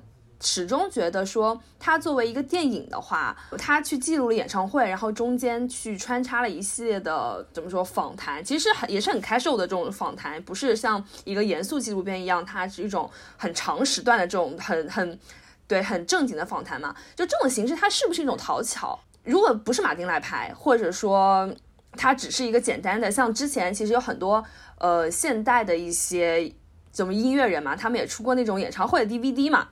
[0.43, 15.18] 始终觉得说，它作为一个电影的话，它去记录了演唱会，然后中间去穿插了一系列的怎么说访谈，其实很也是很 casual 的这种访谈，不是像一个严肃纪录片一样，它是一种很长时段的这种很很
[15.68, 16.95] 对很正经的访谈嘛。
[17.14, 18.99] 就这种形式，它是不是一种讨巧？
[19.24, 21.53] 如果不是马丁来拍，或者说
[21.93, 24.43] 它只是一个简单的，像之前其实有很多
[24.78, 26.51] 呃现代的一些
[26.91, 29.68] 怎么音乐人嘛，他们也出过那种演唱会的 DVD 嘛。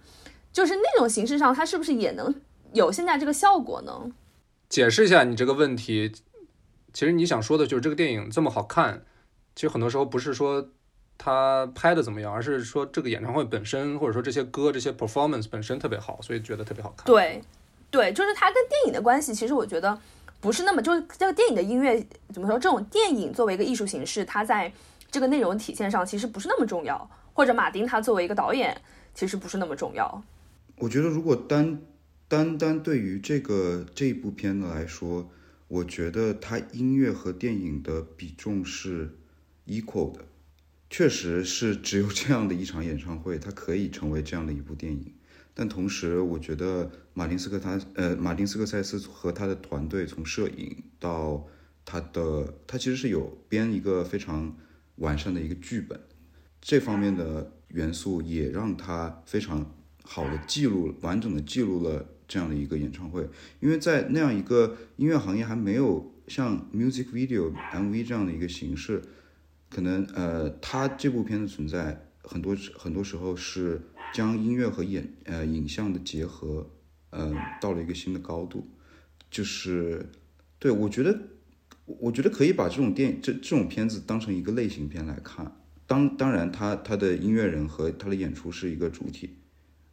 [0.58, 2.34] 就是那种形式上，它是不是也能
[2.72, 4.10] 有现在这个效果呢？
[4.68, 6.12] 解释一下你这个问题。
[6.92, 9.04] 其实你想说的就是这个电影这么好看，
[9.54, 10.70] 其实很多时候不是说
[11.16, 17.06] 它拍的怎么样，而是说这个演唱会本身，或者说这些歌、这些 performance 本身特别好，所以觉得特别好看。
[17.06, 17.40] 对，
[17.88, 19.96] 对，就是它跟电影的关系，其实我觉得
[20.40, 22.58] 不是那么，就是这个电影的音乐怎么说？
[22.58, 24.72] 这种电影作为一个艺术形式，它在
[25.08, 28.76] 这个内容体现上其实不是那么重要，或者马丁他作为一个导演，
[29.14, 30.20] 其实不是那么重要。
[30.80, 31.82] 我觉得如果单
[32.28, 35.30] 单单对于这个这一部片子来说，
[35.66, 39.16] 我觉得它音乐和电影的比重是
[39.66, 40.24] equal 的，
[40.88, 45.12] 确实是只有这样的一场演唱会，它可以成为这样的一部电影。
[45.52, 51.44] 但同时，我觉得马丁斯科他呃马丁斯科塞斯和他的团队从摄影到
[51.84, 54.56] 他的他其实是有编一个非常
[54.96, 56.00] 完善的一个剧本，
[56.60, 59.74] 这方面的元素也让他非常。
[60.10, 63.28] 好的记录，完整的记录了这样的一个演唱会，
[63.60, 69.02] 因为在那样一个音乐行业还没有像 music video MV 这样的一个形式，
[69.68, 73.82] 可能呃，它这部片的存在很多很多时候是
[74.14, 76.70] 将音乐和演呃影像的结合，
[77.10, 78.66] 嗯，到了一个新的高度，
[79.30, 80.06] 就是
[80.58, 81.20] 对我觉得，
[81.84, 85.54] 我觉得可以把这种电影这这种片子当成一个类型片来看，
[85.86, 89.34] 当当然，他他的音乐人和他的演出是一个主体。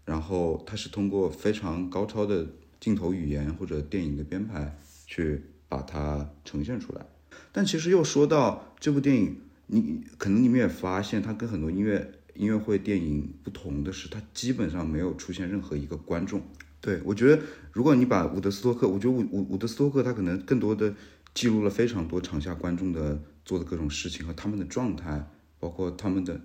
[0.06, 2.48] 然后它是通过非常高超的
[2.80, 4.78] 镜头语言或者电影的编排
[5.08, 7.04] 去把它呈现出来，
[7.52, 9.36] 但其实又说到这部电影，
[9.66, 16.40] 你可能你们也发现它跟很多音乐音乐会电影不同的是，它基本上没有出现任何一个观众。
[16.80, 17.42] 对我觉得，
[17.72, 20.94] 如果你把伍德斯托克，我觉得伍伍伍德斯托克他可能更多的
[21.34, 25.28] 记录了非常多场下观众的做的各种事情和他们的状态，
[25.60, 26.40] 包括他们的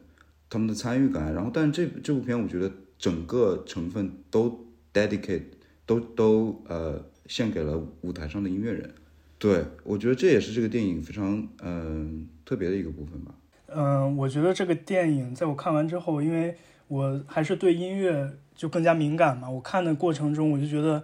[0.48, 1.34] 他们的参与感。
[1.34, 2.72] 然后，但是这这部片我觉得。
[3.00, 5.44] 整个成分都 dedicate
[5.86, 8.94] 都都呃献给了舞台上的音乐人，
[9.38, 13.34] 对我觉得这也是这个电影非常嗯特别的一个部分吧。
[13.68, 16.54] 嗯，我觉得这个电影在我看完之后，因为
[16.88, 21.02] 我还是对音乐就更加敏感嘛，我看的过程中我就觉得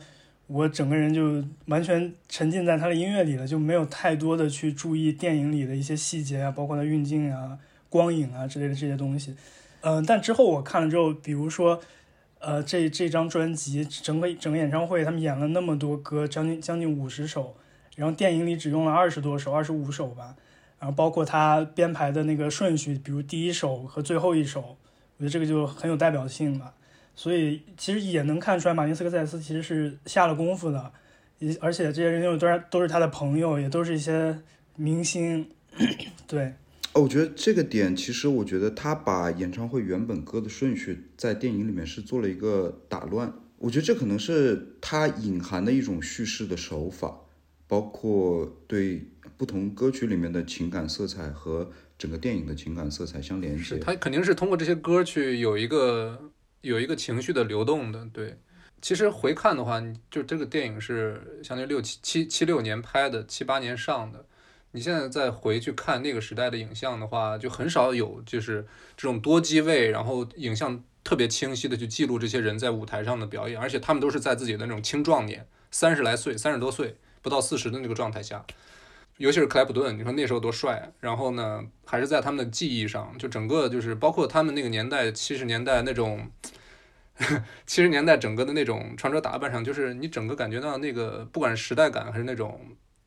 [0.49, 9.35] 我整个人就完全沉浸在他的音乐里了，就没有太多的去注意电影里的一些细节啊，包括它运镜啊、光影啊之类的这些东西。
[9.89, 11.81] 嗯，但之后我看了之后，比如说，
[12.41, 17.55] 呃，这这张专辑整个整个演唱会，他们演了那么多歌，将近将近五十首，
[17.95, 20.35] 然后电影里只用了二十多首，二十五首吧，
[20.81, 24.77] 然后包括他编排的那个顺序，比如第一首和最后一首，
[25.19, 26.73] 我觉得这个就很有代表性嘛。
[27.15, 30.91] 所以其实也能看出来，马丁斯科塞斯其实是下了功夫的，
[31.39, 34.37] 也而且这些人又都是都是他的朋友，也都是一些
[34.75, 35.49] 明星，
[36.27, 36.55] 对。
[36.97, 43.31] 哦，我觉得这个点其实，我觉得他把演唱会原本歌的顺序在电影里面是做了一个打乱。
[43.59, 47.21] 我觉得这可能是他隐含的一种叙事的手法，
[47.67, 53.79] 包括对不同歌曲里面的情感色彩和整个电影的情感色彩相连接。
[53.79, 56.33] 他肯定是通过这些歌去有一个
[56.63, 58.09] 有一个情绪的流动的。
[58.11, 58.39] 对，
[58.81, 64.25] 其实回看的话，就这个电影是相当于六七七七六年拍的，七八年上的。
[64.77, 78.45] 你现在再回去看那个时代的影像的话，就很少有就是这种多机位，然后影像特别清晰的去记录这些人在舞台上的表演，而且他们都是在自己的那种青壮年，三十来岁、三十多岁不到四十的那个状态下，
[79.17, 86.31] 尤其是克莱普顿，你说那时候多帅，然后呢，还是在他们的记忆上，就整个就是包括他们那个年代，七十年代那种，
[87.65, 92.61] 七十年代整个的那种穿着打扮上，就是你整个感觉到那个不管是时代感还是那种，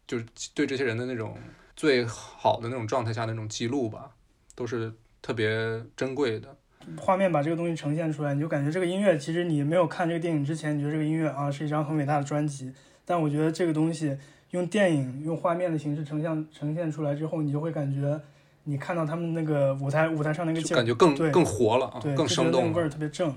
[0.08, 1.38] 就是对这些人的那种。
[1.80, 4.12] 最好的那种状态下那种记录吧，
[4.54, 6.54] 都是特别珍贵的。
[6.98, 12.74] 画面把这个东西呈现出来，你就感觉这个音乐其实你没有看这个电影之前，你觉得这个音乐啊是一张很伟大的专辑，
[13.06, 14.18] 但我觉得这个东西
[14.50, 18.20] 用电影用画面的形式呈现呈现出来之后，你就会感觉
[18.66, 22.62] 你看到他们那个舞台舞台上那个感觉更更活了啊，更生动。
[22.62, 23.34] 那个味儿特别正。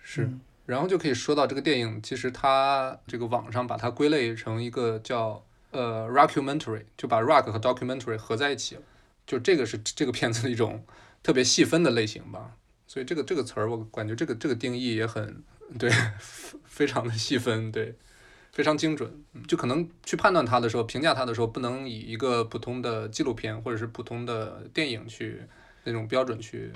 [0.00, 5.40] 是嗯，然后就可以说到这个电影，其实它这个网上把它归类成一个叫
[5.76, 8.78] 呃 rockumentary，就把 rock 和 documentary 合在一起，
[9.26, 10.84] 就这个是这个片子的一种
[11.22, 12.56] 特别细分的类型吧。
[12.86, 15.42] 所以这个这个词儿，我感觉这个这个定义也很
[15.78, 15.90] 对，
[16.64, 17.94] 非常的细分，对，
[18.52, 19.12] 非常精准。
[19.46, 25.42] 就可能去判断它的时候，评价它的时候，不能以一个普通的纪录片或者是普通的电影去
[25.84, 26.72] 那种标准去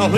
[0.00, 0.08] Uh,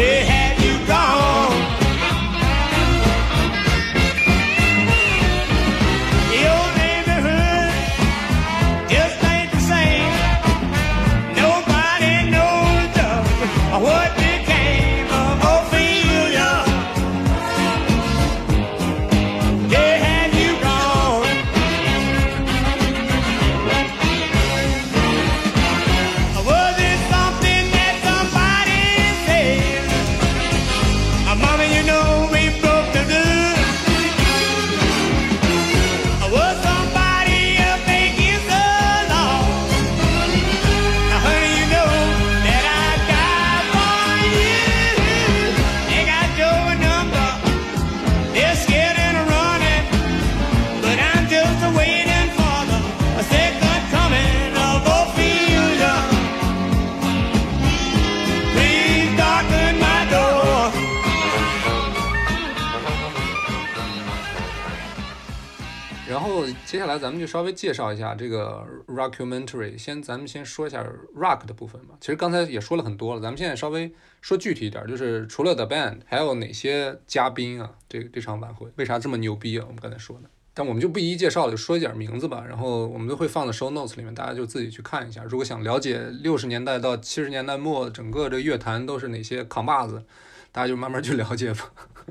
[66.73, 69.77] 接下来咱们就稍微介绍一下这个 rockumentary。
[69.77, 70.83] 先咱们先说一下
[71.15, 71.95] rock 的部分吧。
[72.01, 73.93] 其实刚才也说了很多了，咱们现在稍微
[74.23, 77.71] 说具体一点，就是除了 the band，还有哪些嘉宾啊？
[77.91, 79.67] 这这场晚会为啥这么牛逼啊？
[79.69, 82.43] 我们刚才说的，但我们就不一一介绍了，就说一点名字吧。
[82.49, 85.23] 然后我们都会放在 show notes 里面，大家就自己去看一下。
[85.25, 90.03] 如果想了解六十年代到七十年代末整个这乐坛都是哪些扛把子，
[90.51, 91.71] 大家就慢慢去了解吧。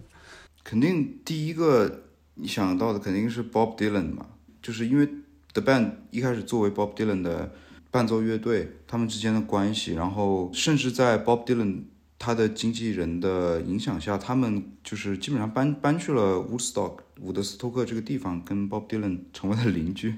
[0.63, 2.03] 肯定第一个
[2.35, 4.27] 你想到的肯定是 Bob Dylan 嘛，
[4.61, 5.07] 就是因为
[5.53, 7.51] The Band 一开始作为 Bob Dylan 的
[7.89, 11.83] 伴奏乐队，他们之间的关系，然后甚至在 Bob Dylan
[12.17, 20.15] 他的经纪人的影响下，他们就是基本上搬搬去了 Woodstock 伍德斯托克这个地方，跟 Bob Dylan 成为了邻居，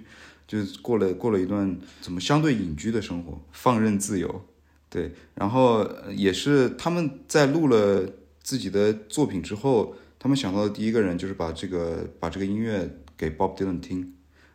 [0.48, 4.46] 就过了过了一段怎么相对隐居的生活，放任自由。
[4.90, 8.08] 对，然后也是他们在录了
[8.44, 14.14] 自己的作品之后，他们想到的第一个人就是把这个把这个音乐给 Bob Dylan 听，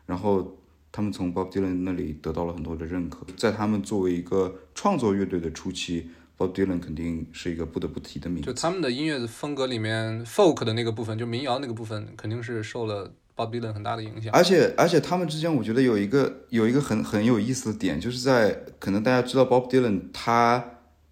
[0.08, 0.56] 然后
[0.90, 3.26] 他们从 Bob Dylan 那里得到了很多的认可。
[3.36, 8.46] 在他们作为一个创作乐队的初期，Bob Dylan 肯定是一个不得不提的名字。
[8.46, 14.32] 就他们的音乐风格里面，folk 的那个部分，就民谣那个部分，肯定是受了 Bob Dylan 很大的影响。
[14.32, 20.64] 而且而且他们之间，我觉得有一个有一个很很有意思的点，就是在可能大家知道 Bob Dylan 他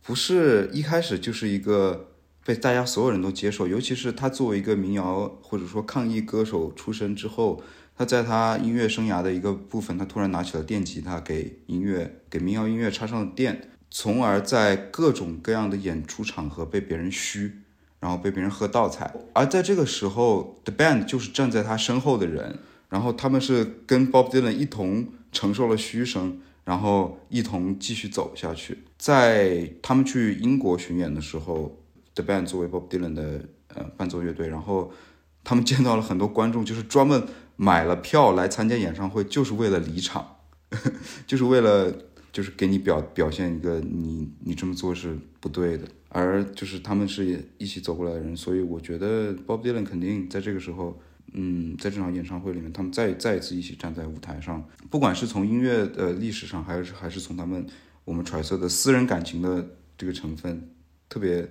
[0.03, 2.09] 不是一开始就是一个
[2.47, 7.61] 被大家所有人都接受，尤其是他作为一个民谣或者说抗议歌手出身之后，
[7.97, 17.63] 他在他音乐生涯的一个部分，他突然拿起了电吉他，给音乐给民谣音乐插上了电，从而在各种各样的演出场合被别人嘘。
[17.99, 22.59] 然后被别人喝倒彩，而在这个时候，The Band 就是站在他身后的人，
[22.91, 28.85] 然后他们是跟 Bob Dylan 一同承受了嘘声，然后一同继续走下去。
[28.99, 31.83] 在他们去英国巡演的时候
[32.15, 33.41] ，The Band 作为 Bob Dylan 的
[33.75, 34.93] 呃伴奏乐队，然后
[35.43, 37.27] 他们见到了很多观众，就是专门
[37.57, 40.37] 买了票来参加演唱会，就是为了离场，
[41.27, 41.93] 就是为了
[42.33, 45.87] 就是给你表表现一个你你这么做是不对的。
[46.09, 50.99] 而就是他们是一起走过来的人，所以我觉得 Bob Dylan 肯定在这个时候，
[51.35, 57.67] 嗯，在这场演唱会里面，他们再再一次一起站在舞台上，不管是从音乐的历史上，还是还是从他们
[58.05, 60.71] 我们揣测的私人感情的这个成分，
[61.09, 61.47] 特别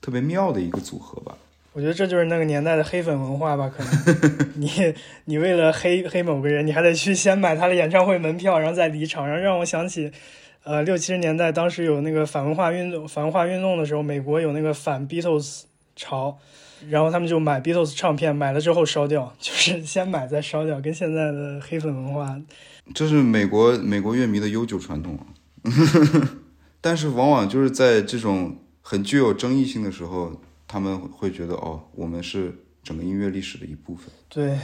[0.00, 1.38] 特别妙的一个组合吧。
[1.72, 4.70] 我觉得这就是那个年代的黑粉文化吧，可能 你
[5.24, 10.10] 你为了黑黑某个人，你还得去先买他的演唱会门票，然后再离场，然后让我想起。
[10.64, 15.62] 呃，六七十年代当时有那个反文化运动，反文化运动的时候，美国有那个反 Beatles
[15.96, 16.38] 潮，
[16.88, 22.40] 然后他们就买 Beatles 唱片，买了之后烧掉， 就是先买再烧掉，跟现在的黑粉文化
[22.94, 25.26] 这是美国美国乐迷的悠久传统啊。
[26.80, 30.40] 但是往往就是在这种很具有争议性的时候，
[30.72, 32.50] 他们会觉得哦，我们是
[32.82, 34.08] 整个音乐历史的一部分。
[34.30, 34.58] 对。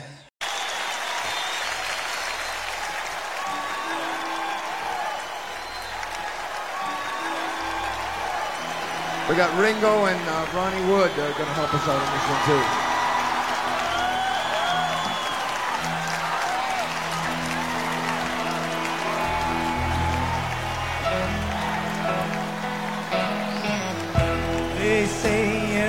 [9.29, 12.25] We got Ringo and uh, Ronnie Wood uh, going to help us out on this
[12.31, 12.88] one too.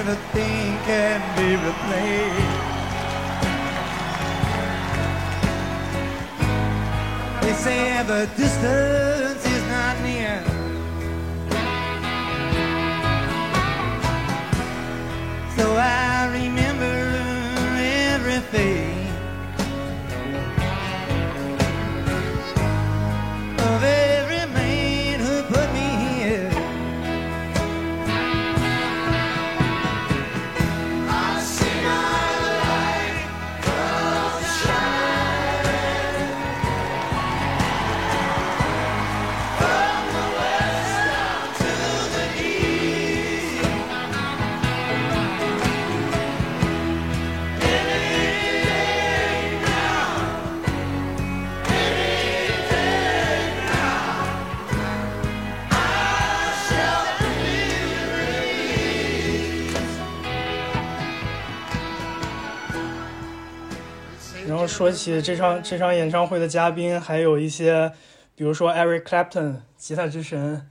[0.10, 2.56] Everything can be replaced.
[7.42, 9.29] They say the distance
[64.80, 67.92] 说起这场这场演唱会的嘉宾，还有一些，
[68.34, 70.66] 比如说 Eric Clapton 吉他之神，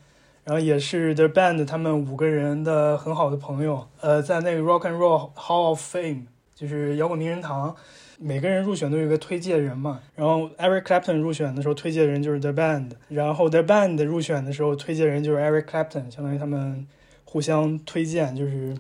[0.45, 3.87] 然后也是 The Band 他们五个人的很好的朋友。
[4.01, 6.23] 呃，在那个 Rock and Roll Hall of Fame，
[6.55, 7.77] 就是摇滚名人堂，
[8.19, 10.01] 每个人入选都有一个推荐人嘛。
[10.17, 16.87] 然后 Eric Clapton 入选的时候，推荐人就是 The Band；然后 The Band 入选的时候，推荐人就是 Eric Clapton，相当于他们
[17.27, 18.75] 互相推荐，就是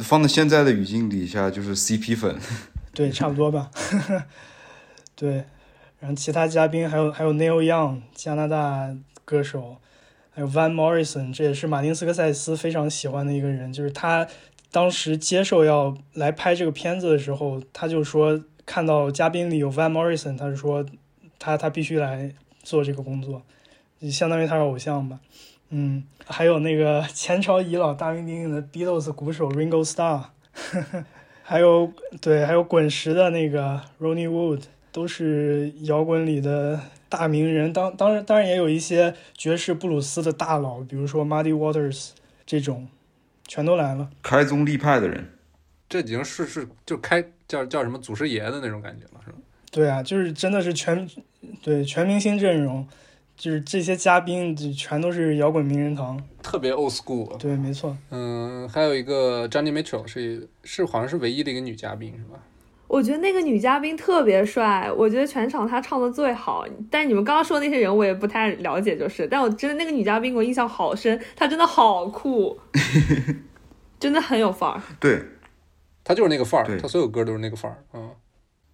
[0.00, 2.36] 放在现在的语境底下，就是 CP 粉。
[2.92, 3.70] 对，差不多吧。
[5.18, 5.44] 对，
[5.98, 8.94] 然后其他嘉宾还有还有 Neil Young，加拿大
[9.24, 9.78] 歌手，
[10.30, 13.72] 还有 Van Morrison，这也是马丁斯科塞斯非常喜欢的一个人。
[13.72, 14.24] 就是他
[14.70, 20.86] 当时接受要来拍这个片子的时候，他就说看到嘉宾里有 Van Morrison，他就说
[21.40, 23.42] 他他必须来做这个工作，
[24.00, 25.18] 就相当于他是偶像吧。
[25.70, 30.26] 嗯，还有那个 前朝遗老、大名鼎鼎的 Beatles 鼓手 Ringo Starr。
[31.42, 31.90] 还有
[32.20, 37.72] 对，还有滚石的那个 Ronnie Wood，都是摇滚里的大名人。
[37.72, 42.10] 当当然当然也有一些爵士布鲁斯的大佬，比如说 Muddy Waters
[42.46, 42.88] 这种，
[43.46, 44.10] 全都来了。
[44.22, 45.30] 开宗立派的人，
[45.88, 49.38] 这已经是是就开叫叫什么祖师爷的那种感觉了，是吧？
[49.70, 51.08] 对啊，就是真的是全
[51.62, 52.86] 对全明星阵容，
[53.36, 56.18] 就是这些嘉宾就全都是摇滚名人堂。
[56.42, 57.36] 特别 old school。
[57.36, 57.94] 对，没错。
[58.10, 62.38] 嗯，还有一个 Johnny Mitchell 是是好像是唯一的一个女嘉宾，是吧？
[62.88, 66.66] 我觉得那个女嘉宾特别帅，我觉得全场她唱的最好。
[66.90, 72.58] 但是你们刚刚说的那些人我也不太了解，就是，但我真的那个女嘉宾我印象好深，她真的好酷，
[74.00, 74.80] 真的很有范儿。
[74.98, 75.22] 对，
[76.02, 78.10] 她就是那个范儿，对她所有歌都是那个范儿，嗯。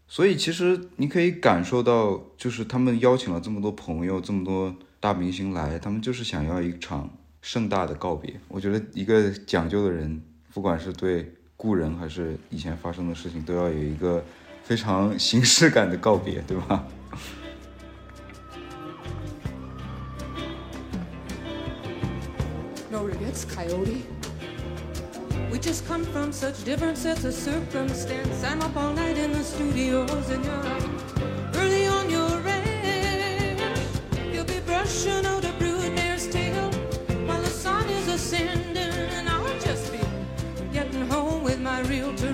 [0.07, 7.11] 所以其实你可以感受到，就是他们邀请了这么多朋友、这么多大明星来，他们就是想要一场
[7.41, 8.39] 盛大的告别。
[8.49, 14.23] 我觉得一个讲究的人，不管是对故人还是以前发生的事情，都要有一个
[14.63, 16.87] 非常形式感的告别，对吧
[22.91, 24.03] ？No regrets, Coyote.
[25.51, 28.43] We just come from such different sets of circumstance.
[28.45, 30.65] I'm up all night in the studios, and you're
[31.55, 33.61] early on your ranch.
[34.33, 35.53] You'll be brushing out a
[41.75, 42.33] my reel to.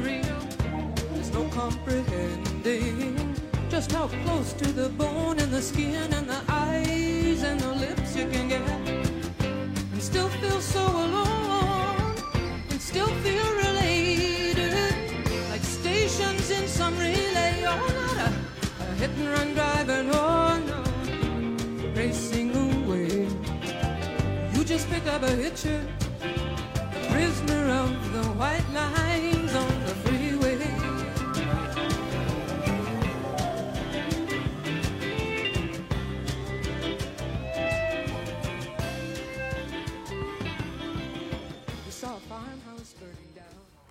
[1.15, 3.17] There's no comprehending
[3.71, 8.15] just how close to the bone and the skin and the eyes and the lips
[8.17, 8.61] you can get.
[9.93, 12.15] And still feel so alone
[12.71, 14.75] and still feel related
[15.49, 17.55] like stations in some relay.
[17.73, 18.29] Oh not a,
[18.83, 20.81] a hit and run driving oh no.
[21.95, 23.27] Racing away.
[24.53, 25.81] You just pick up a hitcher
[27.71, 30.59] the white line on the freeway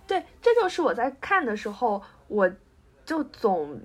[0.06, 2.50] 对，这就是我在看的时候，我
[3.06, 3.80] 就总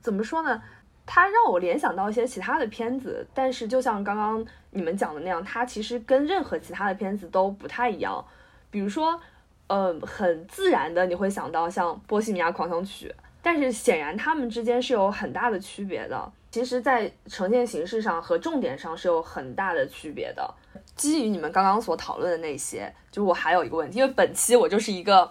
[0.00, 0.60] 怎么说呢？
[1.04, 8.24] 它让我联想到一些其他的片子，但是就像刚刚你们讲的那样，它其实跟任何其他的片子都不太一样。
[8.70, 9.20] 比如说，
[9.68, 13.08] 嗯，很自然的你会想到像《波西米亚狂想曲》，
[13.42, 16.32] 但是显然他们之间是有很大的区别的。
[16.50, 20.54] 其实，在呈现形式上和重点上是有很大的区别的。
[20.94, 25.28] 基于你们刚刚所讨论的那些，就我还有一个问题，因为本期我就是一个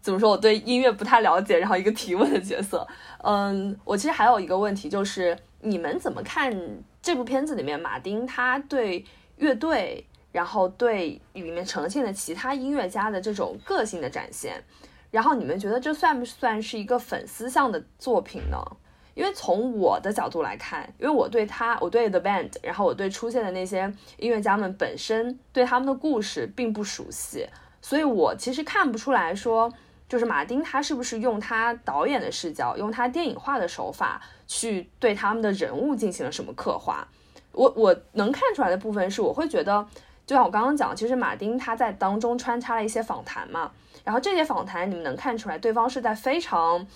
[0.00, 2.86] 怎么说，我对音乐不太了解，然后一个提问的角色。
[3.24, 6.54] 嗯，我其实还有一个问题，就是你们怎么看
[7.02, 9.04] 这部片子里面马丁他对
[9.38, 14.62] 乐队，然后对里面呈现的其他音乐家的这种个性的展现，
[15.10, 18.58] 然后你们觉得这算不算是一个粉丝向的作品呢？
[19.14, 27.48] 因为从我的角度来看，因为我对他，我对 The Band，然后我对出现的那些音乐家们本身对他们的故事并不熟悉，
[27.82, 29.72] 所以我其实看不出来说，
[30.08, 37.08] 就是马丁他是不是用他导演的视角，用他电影化的手法去对他们的人物进行了什么刻画。
[37.50, 39.84] 我我能看出来的部分是，我会觉得，
[40.28, 43.72] 就像我刚刚讲，其实马丁他在当中穿插了一些访谈嘛，
[44.04, 46.86] 然后这些访谈你们能看出来，对方是在非常。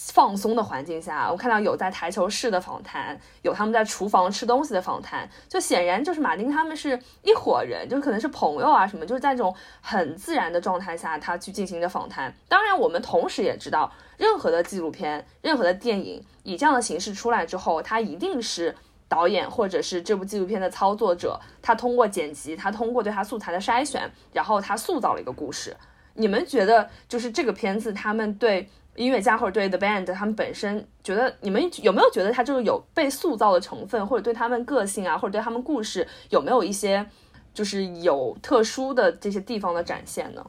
[0.00, 12.32] 放松的环境下，我看到有在台球室的访谈，有他们在厨房吃东西的访谈，就显然就是马丁他们是一伙人，就可能是朋友啊什么，就是在这种很自然的状态下，他去进行着访谈。
[12.48, 18.76] 当然，我们同时也知道，任何的纪录片、任何的电影以这样的形式出来之后，它一定是
[19.08, 25.76] 导演或者是这部纪录片的操作者，他通过剪辑，他通过对他素材的筛选，然后他塑造了一个故事。
[26.14, 28.68] 你们觉得，就是这个片子他们对？
[28.96, 37.06] 音乐家或者对 The Band，他们本身觉得你们有没有觉得他就是有被塑造的成分，或者对他们个性啊，或者对他们故事有没有一些
[37.54, 40.44] 就是有特殊的这些地方的展现呢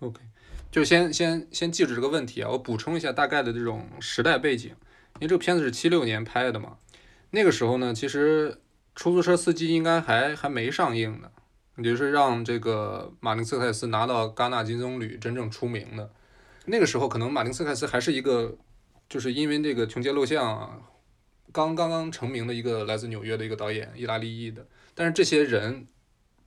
[0.00, 0.20] ？OK，
[0.68, 4.70] 就先先先记住这个问题啊，我补充一下大概的这种时代背景，
[5.20, 6.78] 因为这个片子是七六年拍的嘛，
[7.32, 8.58] 那个时候呢，其实
[8.94, 11.30] 出租车司机应该还还没上映呢，
[11.78, 16.10] 也就是让这个马丁斯科塞斯拿到戛纳金棕榈真正出名的。
[16.66, 18.56] 那个时候，可能马丁斯凯斯还是一个，
[19.08, 20.78] 就是因为这个穷街陋巷啊，
[21.50, 24.66] 刚刚刚成名的一个来自纽约的一个导演，意大利裔的。
[24.94, 25.88] 但是这些人，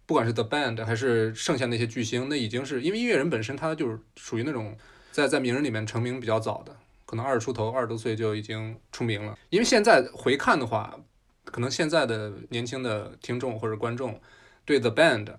[0.06, 4.78] 不管是 The Band 还是剩下那些巨星，那已经是因为音乐人本身他就是属于那种
[5.12, 9.38] 在在名人里面成名比较早的，可能二十出头、二十多岁就已经出名了。
[9.50, 11.00] 因为现在回看的话，
[11.44, 14.20] 可能现在的年轻的听众或者观众
[14.66, 15.36] 对 The Band。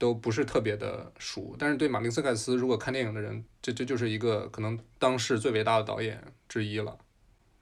[0.00, 6.96] 都不是特别的熟，但是对马丁斯凯斯，如果看电影的人，这这就是一个可能当世最伟大的导演之一了。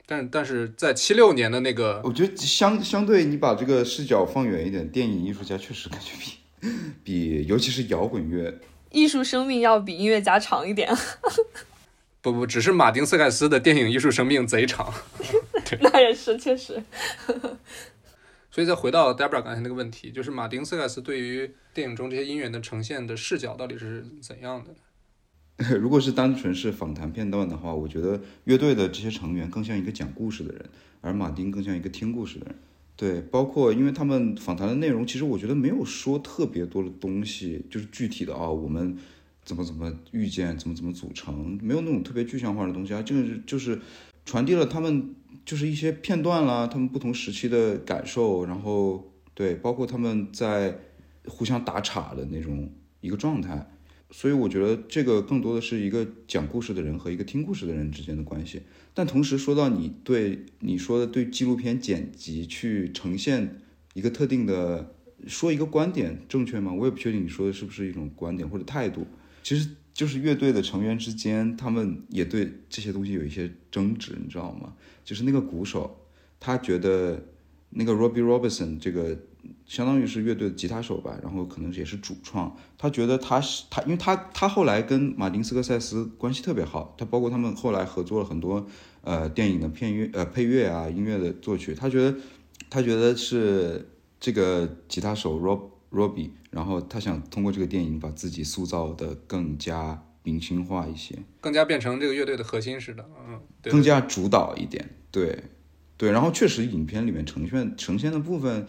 [0.05, 6.69] 但但是在七六年的那个，我觉得相相对你把这个视角放远一点，电影艺术家确实感觉比
[7.03, 8.61] 比，尤其是摇滚乐，
[8.91, 10.95] 艺术生命要比音乐家长一点。
[12.33, 14.93] 不不，只是马丁斯凯斯的电影艺术生命贼长。
[15.81, 16.83] 那也是确实。
[18.51, 24.75] 所以再回到 Debra 刚才那个问题，就是马丁斯凯斯对于电影中这些音源的呈现的视角到底是怎样的？
[25.79, 30.67] 如果是单纯是访谈片段的话，我觉得乐队的这些成员更像一个讲故事的人，
[31.03, 32.57] 而马丁更像一个听故事的人。
[32.97, 38.99] 对，包括因为他们访谈的内容，其实我觉得没有说特别多的东西，就是具体的啊，我们
[39.47, 43.81] 怎么怎么遇见，怎么怎么组成，没有那种特别具象化的东西啊，就是就是
[44.27, 45.15] 传递了他们。
[45.45, 50.77] 就是一些片段啦，他们不同时期的感受，然后对，包括他们在
[51.29, 52.69] 互相打岔的那种
[53.01, 53.65] 一个状态，
[54.11, 58.63] 所以我觉得这个更多的是一个讲故事的人和一个听故事的人之间的关系。
[58.93, 63.61] 但同时说到你对你说的对纪录片剪辑去呈现
[63.95, 64.97] 一个特定的
[65.29, 66.73] 说一个观点正确吗？
[66.73, 69.07] 我也不确定你说的是不是一种观点或者态度。
[69.47, 74.75] 其实就是乐队的成员之间，他们也对这些东西有一些争执，你知道吗？
[75.05, 76.01] 就是那个鼓手，
[76.41, 77.25] 他觉得
[77.71, 79.17] 那个 Robbie Robertson 这个
[79.65, 82.57] 相当于是乐队的吉他手吧，然后可能也是主创。
[82.77, 88.67] 他觉得他是他，因为他他后来跟马丁斯科塞斯关系特别好，他包括他们后来合作了很多
[89.03, 91.73] 呃电影的片乐呃配乐啊音乐的作曲。
[91.73, 92.19] 他觉得
[92.69, 93.89] 他觉得是
[94.19, 100.03] 这个吉他手 Rob Robbie，然后他想通过这个电影把自己塑造的更加。
[100.27, 105.45] 明星化一些，更加变成这个乐队的核心似的，嗯，对更加主导一点，对，
[105.97, 106.11] 对。
[106.11, 108.67] 然后确实，影片里面呈现呈现的部分，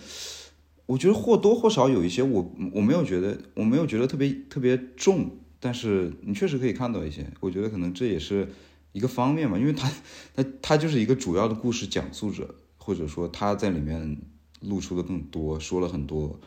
[0.86, 8.48] 我觉得或多或少有一些，我我没有觉得，我没有觉得特别特别重，但是你确实可以看到一些，我觉得可能这也是
[8.92, 9.92] 一个方面嘛，因为他
[10.36, 14.16] 他他就是一个主要的故事讲述者，或者说他在里面
[14.62, 16.40] 露出的更多，说了很多。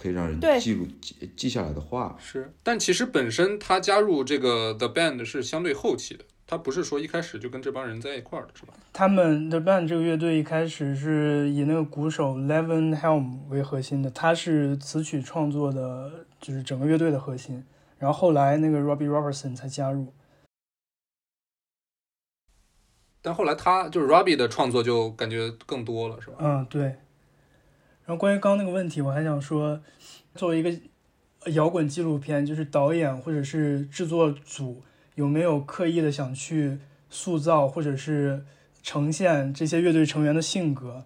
[0.00, 2.16] 可以让人记录记记下来的话。
[2.18, 8.72] 是，但其实本身他加入这个 The Band 是相对后期的，他不是说一开始就跟这帮人在一块儿的，是吧？
[8.92, 17.62] 他们 The band 这个乐队一开始是以那个鼓手 Levin Helm 为核心的，他是词曲创作的，就是整个乐队的核心。
[17.98, 20.12] 然后后来那个 Robbie Robertson 才加入。
[23.22, 26.36] 但后来他就是 Robbie 的创作就感觉更多了，是吧？
[26.40, 26.96] 嗯，对。
[28.10, 29.80] 然后关于刚刚那个问题，我还想说，
[30.34, 30.72] 作为一个
[31.52, 34.82] 摇滚纪录片，就是导演或者是制作组
[35.14, 38.44] 有没有刻意的想去塑造或者是
[38.82, 41.04] 呈现这些乐队成员的性格？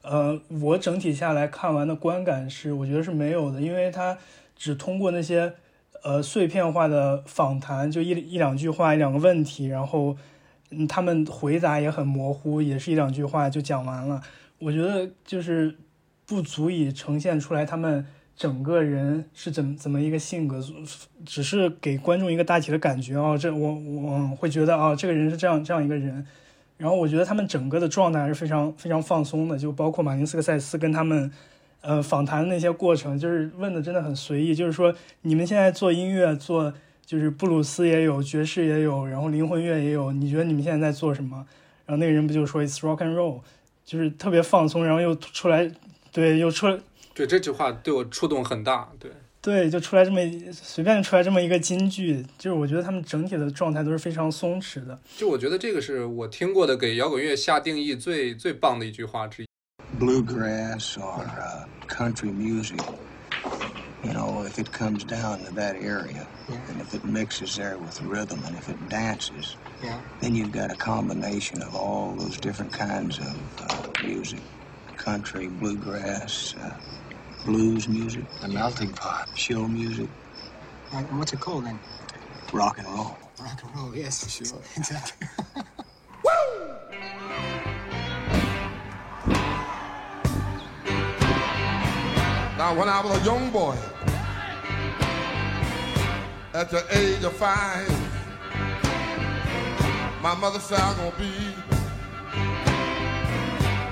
[0.00, 4.16] 呃，我整体下来看完的观感是，我觉得是没有的，因为他
[4.56, 5.52] 只通过那些
[6.02, 10.16] 呃碎片化的访谈，就一一两句话，一两个问题，然后
[10.70, 14.22] 嗯，他们回答也很模糊，也是一两句话就讲完了。
[14.58, 15.76] 我觉得就是
[16.26, 18.04] 不足以呈现出来他们
[18.36, 20.62] 整个人是怎么怎么一个性格，
[21.24, 26.26] 只是给观众一个大体的感觉哦，这我我会觉得哦，这个人是这样这样一个人。
[26.76, 31.30] 然后我觉得他们整个的状态是非常非常放松的，就包括马丁斯克塞斯跟他们
[31.80, 36.74] 呃访谈的那些过程，就是问的真的很随意，就是说你们现在做音乐做
[37.06, 41.46] 就是布鲁斯也有，爵士也有，然后灵魂乐也有，你觉得你们现在在做什么？
[41.86, 43.40] 然后那个人不就说 It's rock and roll，
[43.86, 45.70] 就是特别放松，然后又出来，
[46.16, 46.78] 对，又出来，
[47.12, 49.10] 对这句话对我触动很大，对。
[49.42, 50.18] 对，就出来这么
[50.50, 54.98] 随便出来这么一个金句，就是我觉得他们整体的状态都是非常松弛的。
[55.14, 59.46] 就我觉得这个是我听过的给摇滚乐下定义最最棒的一句话之一。
[60.00, 62.80] bluegrass or uh, country music,
[64.02, 68.00] you know, if it comes down to that area, and if it mixes there with
[68.00, 69.56] rhythm, and if it dances,
[70.22, 74.40] then you've got a combination of all those different kinds of uh, music
[74.96, 76.74] country, bluegrass, uh,
[77.44, 79.28] blues music, The melting pot.
[79.36, 80.08] show music,
[80.92, 81.78] And what's it called then?
[82.52, 83.16] rock and roll.
[83.40, 84.58] Rock and roll, yes, for sure.
[84.76, 85.28] Exactly.
[92.58, 93.76] Now, when I was a young boy,
[96.54, 97.86] at the age of five,
[100.22, 101.30] my mother said I'm gonna be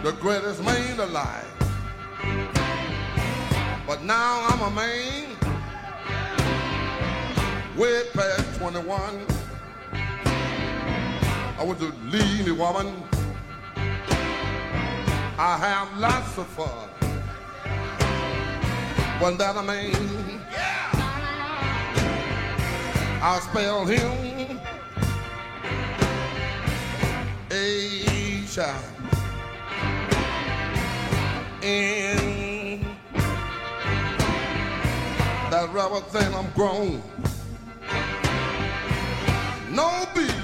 [0.05, 1.51] the greatest man alive.
[3.87, 5.29] But now I'm a man,
[7.75, 9.27] way past 21.
[11.59, 13.03] I was a lean woman.
[15.39, 16.91] I have lots of fun.
[19.23, 20.43] Wasn't that a man?
[23.23, 24.61] I spell him
[27.51, 28.94] a child.
[35.51, 37.03] That rubber thing I'm grown.
[39.71, 40.35] No beat.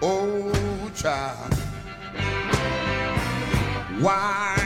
[0.00, 1.54] Oh, child.
[4.00, 4.56] Why?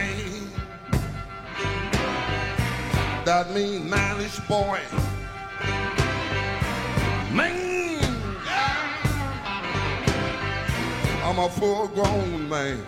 [3.25, 4.79] That mean mannish boy.
[7.33, 8.05] Man,
[11.25, 12.47] I'm a full grown.
[12.47, 12.85] Man,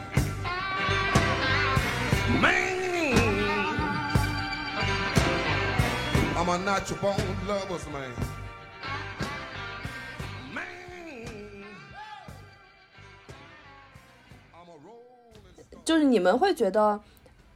[6.42, 8.10] I'm a natural born lover's man.
[10.52, 10.66] Man.
[15.86, 17.00] 就是你们会觉得，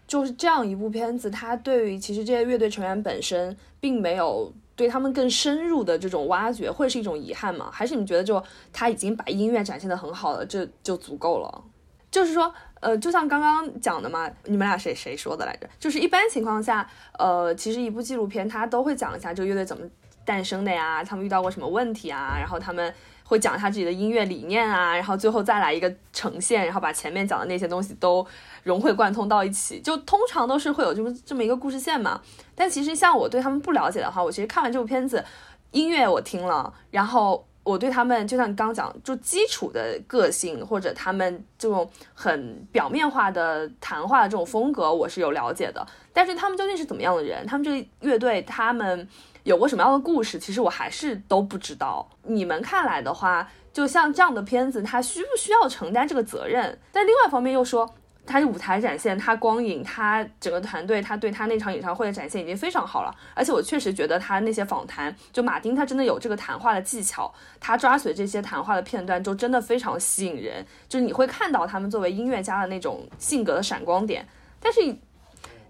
[0.06, 7.72] 就是这样一部片子，它对于其实这些乐队成员本身并没有对他们更深入的这种挖掘，会是一种遗憾吗？
[7.74, 11.64] 还是你们觉得就他已经把音乐展现的很好了，这就足够了？
[12.12, 15.68] 就是说，呃，就像刚刚讲的嘛，你们俩谁谁说的来着？
[15.80, 19.84] 就是一般情况下，呃，其实一部纪录片它都会讲一下这个乐队怎么
[20.24, 28.26] 诞生的呀，他们遇到过什么问题啊，然后他们会讲一下自己的音乐理念啊，然后最后再来一个呈现，然后把前面讲的那些东西都
[28.64, 32.22] 融会贯通到一起，就通常都是会有这么这么一个故事线嘛。
[32.54, 35.24] 但其实像我对他们不了解的话，我其实看完这部片子，
[35.72, 45.86] 音乐我听了，然后我对他们就像你刚讲，就基础的个性或者他们这种很表面化的谈话的这种风格，我是有了解的。
[46.14, 49.06] 但是他们究竟是怎么样的人，他们这个乐队他们
[49.44, 52.08] 有过什么样的故事，其实我还是都不知道。
[52.22, 56.80] 你们看来的话，就像这样的片子，他需不需要承担这个责任？
[56.92, 57.94] 但另外一方面又说。
[58.26, 63.16] 他的舞台展现，他光影，他整个团队，他对他那场演唱会的展现已经非常好了。
[63.34, 70.66] 而且我确实觉得他那些访谈，就马丁他真的有这个谈话的技巧，他抓取这些谈话的片段，就真的非常吸引人。
[70.90, 74.28] 就是你会看到他们作为音乐家的那种性格的闪光点。
[74.60, 74.80] 但是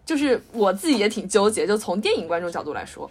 [0.05, 3.09] 就是我自己也挺纠结，就从电影观众角度来说，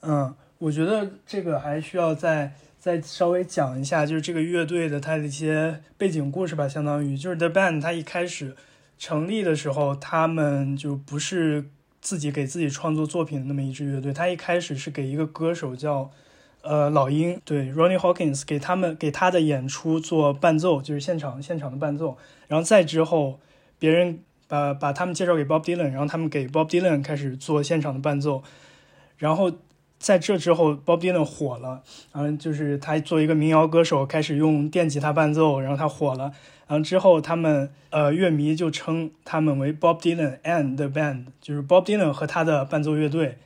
[0.00, 2.50] 嗯，我觉得这个还需要再
[2.84, 8.54] 再稍微讲一下，就是这个乐队的它的一些背景故事吧，相当于就是 The Band 它一开始
[8.98, 11.70] 成立的时候，他们就不是
[12.02, 16.10] 自己给自己创作作品的那么一支乐队，他一开始是给一个歌手叫
[16.60, 22.18] 呃老鹰，对 Ronnie Hawkins 给他们给他的演出做伴奏，就是现场现场的伴奏，
[22.48, 23.40] 然后再之后
[23.78, 28.42] 别人把把他们介绍给 Bob Dylan，然后他们给 Bob Dylan 开始做现场的伴奏，
[29.16, 29.50] 然后
[30.04, 31.82] 在这之后，Bob Dylan 火了，
[32.12, 36.24] 然后就是他作为一个民谣歌手，开始用电吉他伴奏，然后他火了，
[36.66, 43.38] 然后之后他们呃乐迷就称他们为 Bob Dylan and the Band，就是 Bob Dylan 和他的伴奏乐队，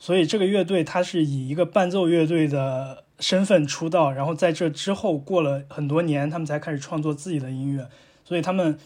[0.00, 7.86] 所以这个乐队他是以一个伴奏乐队的身份出道，然后在这之后过了很多年，他们才开始创作自己的音乐，
[8.24, 8.76] 所以他们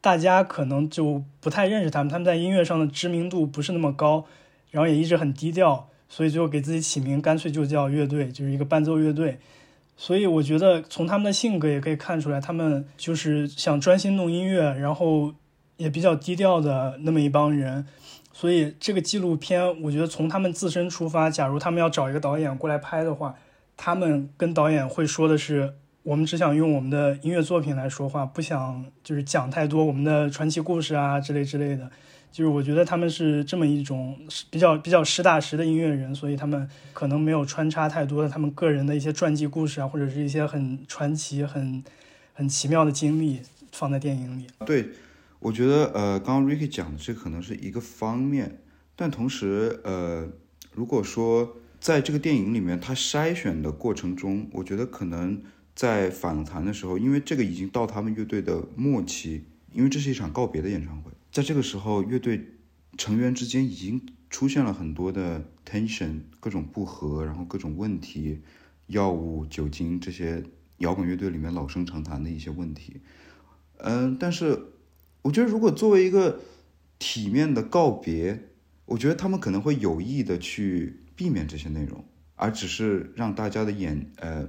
[0.00, 4.24] 大家可能就不太认识他们，他们在音乐上的知名度不是那么高，
[4.70, 9.38] 然后也一直很低调，所以就给自己起名，干脆就叫乐队，就是一个伴奏乐队。
[9.96, 15.32] 所以我觉得从他们的性格也可以看出来，他们就是想专心弄音乐，然后
[15.76, 17.86] 也比较低调的那么一帮人。
[18.32, 23.36] 所以这个纪录片，我觉得从他们自身出发，假如他们要找一个导演过来拍的话，
[23.76, 31.88] 他们跟导演会说的是，我们只想用我们的音乐作品来说话，不想就是讲太多我们的传奇故事啊之类之类的。
[32.34, 34.18] 就是我觉得他们是这么一种
[34.50, 41.80] 比较比较实打实的音乐人，所以他们可能没有穿插太多的他们个人的一些传记故事啊，或者是一些很传奇、很
[42.32, 44.48] 很奇妙的经历放在电影里。
[44.66, 44.88] 对，
[45.38, 48.58] 我觉得呃，刚刚 Ricky 讲的这可能是一个方面，
[48.96, 50.28] 但同时呃，
[50.72, 55.40] 如果说在这个电影里面他筛选的过程中，我觉得可能
[55.76, 62.46] 在访谈的时候，因为这个已经到他们乐队的末期，因为这是一场告别的演唱会，在这个时候，乐队
[62.96, 68.38] 成员之间已经出现了很多的 tension，各种不和，然后各种问题，
[68.86, 70.44] 药物、酒精这些
[70.78, 73.00] 摇滚乐队里面老生常谈的一些问题。
[73.78, 74.66] 嗯，但是
[75.22, 76.38] 我觉得，如果作为一个
[77.00, 78.50] 体面的告别，
[78.84, 82.04] 我觉得他们可能会有意的去避免这些内容，
[82.36, 84.48] 而只是让大家的眼呃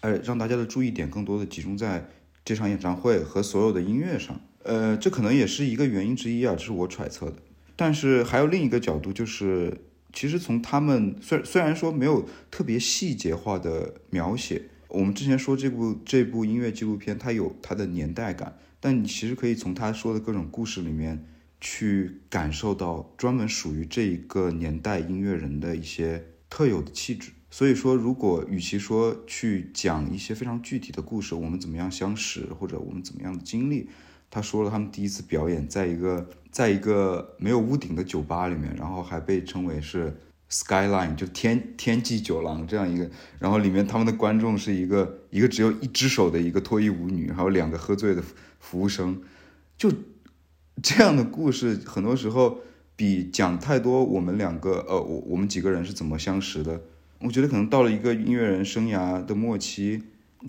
[0.00, 2.10] 呃让大家的注意点更多的集中在
[2.44, 4.38] 这场演唱会和所有的音乐上。
[4.68, 7.36] 呃，这可能也是一个原因之一啊，这是我揣测的。
[7.74, 9.78] 但是还有另一个角度，就是
[10.12, 21.24] 其实从他们虽虽然说没有特别细节化的描写，我们之前说这部这部音乐纪录片它有它的年代感，但你其实可以从他说的各种故事里面
[21.60, 27.30] 去感受到专门属于这一个年代音乐人的一些特有的气质。
[27.50, 33.88] 所以说，如果与其说去讲一些非常具体的故事，我们怎么样相识，或者我们怎么样的经历。
[34.30, 40.14] 他说了，他们第一次表演在一个在一个没有屋顶的酒吧里面，然后还被称为是
[40.50, 48.22] skyline，就天天际酒廊这样一个，然后里面他们的观众是一个一个只有一只手的一个脱衣舞女，还有两个喝醉的
[48.60, 49.18] 服务生，
[49.78, 49.90] 就
[50.82, 52.58] 这样的故事，很多时候
[52.96, 56.82] 比讲太多我们两个呃我我们几个人是怎么相识的，
[57.20, 60.02] 我觉得可能到了一个音乐人生涯的末期，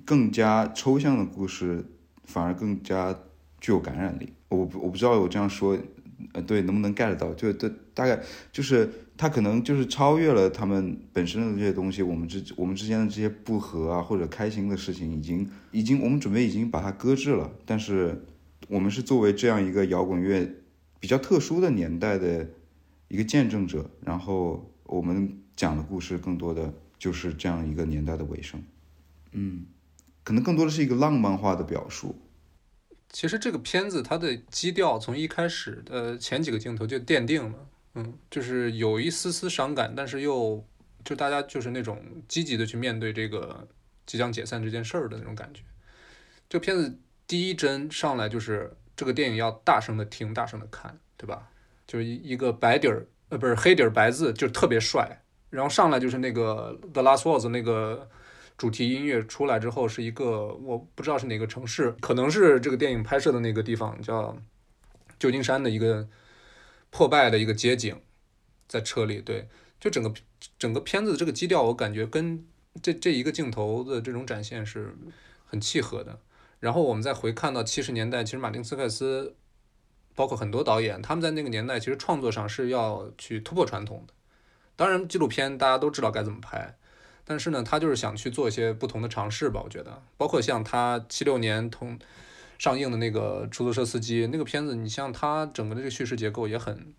[0.03, 1.85] 更加抽象的故事
[2.25, 3.17] 反而更加。
[3.59, 5.77] 具有感染力，我我不知道我这样说，
[6.33, 7.33] 呃，对，能不能 get 到？
[7.33, 17.51] 就对，大概就是他可能就是超越了他们本身的这些东西，我们之我们之间的这些不和啊，或者开心的事情，已经已经我们准备已经把它搁置了。
[17.65, 18.25] 但是
[18.67, 20.49] 我们是作为这样一个摇滚乐
[20.99, 22.47] 比较特殊的年代的
[23.07, 28.61] 一个见证者，然后我们讲的故事更多的就是这样一个年代的尾声。
[29.31, 29.65] 嗯，
[30.23, 32.15] 可能更多的是一个浪漫化的表述。
[33.11, 40.63] 其实这个片子它的基调从一开始的前几个镜头就奠定了，嗯，就是有一丝丝伤感，但是又
[41.03, 43.67] 就大家就是那种积极的去面对这个
[44.05, 45.61] 即将解散这件事儿的那种感觉。
[46.47, 51.49] 这片子第一帧上来就是这个电影要大声的听，大声的看，对吧？
[51.87, 55.23] 就是一一个白底儿呃不是黑底儿白字，就特别帅。
[55.49, 58.07] 然后上来就是那个 The Last Waltz 那个。
[58.59, 64.37] 主题音乐出来之后，是一个我不知道是哪个城市，可能是这个电影拍摄的那个地方，叫
[65.17, 66.05] 旧金山的一个
[66.89, 67.97] 破败的一个街景，
[68.67, 69.21] 在车里。
[69.21, 69.47] 对，
[69.79, 70.13] 就整个
[70.57, 72.45] 整个片子的这个基调，我感觉跟
[72.81, 74.93] 这这一个镜头的这种展现是
[75.45, 76.19] 很契合的。
[76.59, 79.37] 然后我们再回看到七十年代，其实马丁斯盖斯，
[80.15, 84.13] 包括很多导演，他们在那个年代其实创作上是要去突破传统的。
[84.75, 86.77] 当然，纪录片大家都知道该怎么拍。
[87.29, 91.99] 但是呢，他就是想去做一些不同的尝试吧，我觉得，包括像他七六年同
[92.57, 96.91] 上映的那个出租车司机那个片子，你像他整个的这个叙事结构也很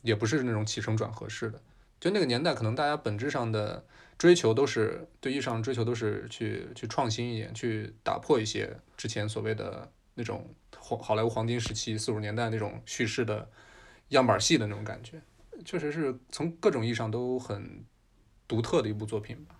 [0.00, 1.60] 也不是那种起承转合式的。
[2.00, 3.84] 就那个年代，可能大家本质上的
[4.16, 13.46] 追求都是对艺术上的追求都是去去创新一点，去打破一些之前所谓的那种好好莱坞黄金时期四五年代那种叙事的
[14.08, 15.20] 样板戏的那种感觉，
[15.62, 17.84] 确实是从各种意义上都很
[18.48, 19.56] 独特的一部作品吧。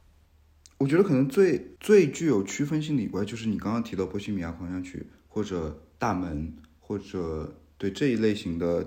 [0.85, 8.87] 我觉得可能最最具有区分性的以外，就是你刚刚提到《波西米亚狂想曲》或者《大门》，或者对这一类型的，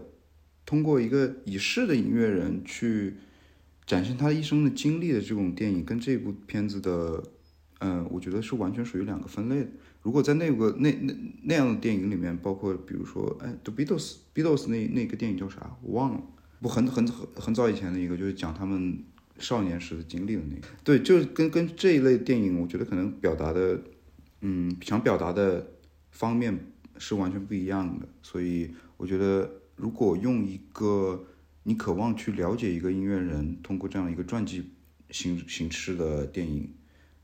[0.63, 3.15] 通过一个已逝的音乐人去
[3.87, 7.23] 展现他一生的经历的这种电影，跟这部片子的，
[7.79, 9.67] 嗯、我觉得是完全属于两个分类的。
[10.03, 15.75] 如果在那个那那那样的电影里面，包括比如说，哎，The Beatles，Beatles 那那个电影叫啥？
[15.81, 16.21] 我忘了，
[16.61, 19.03] 不很很很很早以前的一个，就是讲他们
[19.39, 20.67] 少年时的经历的那个。
[20.83, 23.79] 对，就是跟跟这一类电影，我觉得可能表达的，
[24.41, 25.65] 嗯，想表达的
[26.11, 26.57] 方面
[26.97, 28.07] 是完全不一样的。
[28.21, 31.25] 所以我觉得，如果用一个
[31.63, 34.71] 你渴望去了解一个音乐人，通过这样一个传记
[35.11, 36.73] 形形式的电影，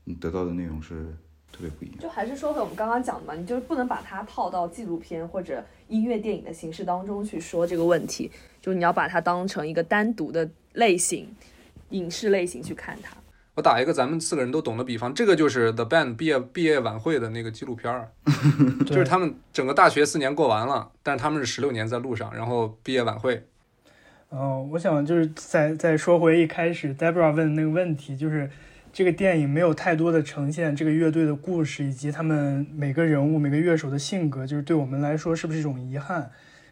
[0.04, 1.06] 你得到的内容是
[1.50, 1.98] 特别不一样。
[1.98, 11.26] 就还是说回我们刚刚讲的嘛，你就是不能把它套到纪录片或者音乐电影的形式当中去说这个问题，就是你要把它当成一个单独的类型，
[11.90, 13.16] 影视类型去看它。
[13.54, 18.10] 我打一个咱们四个人都懂的比方，这个就是 The Band 毕业毕业晚会的那个纪录片儿，
[18.84, 23.46] 就是他们整个大学四年过完了，但是他们是十六年在路上，然后毕业晚会，
[24.30, 28.50] 哦，我想就是再再说回一开始 Debra 问的那个问题，就是
[28.92, 36.28] 这个电影没有太多的呈现这个乐队的故事以及他们每个人物、每个乐手的性格，就是对我们来说是不是一种遗憾？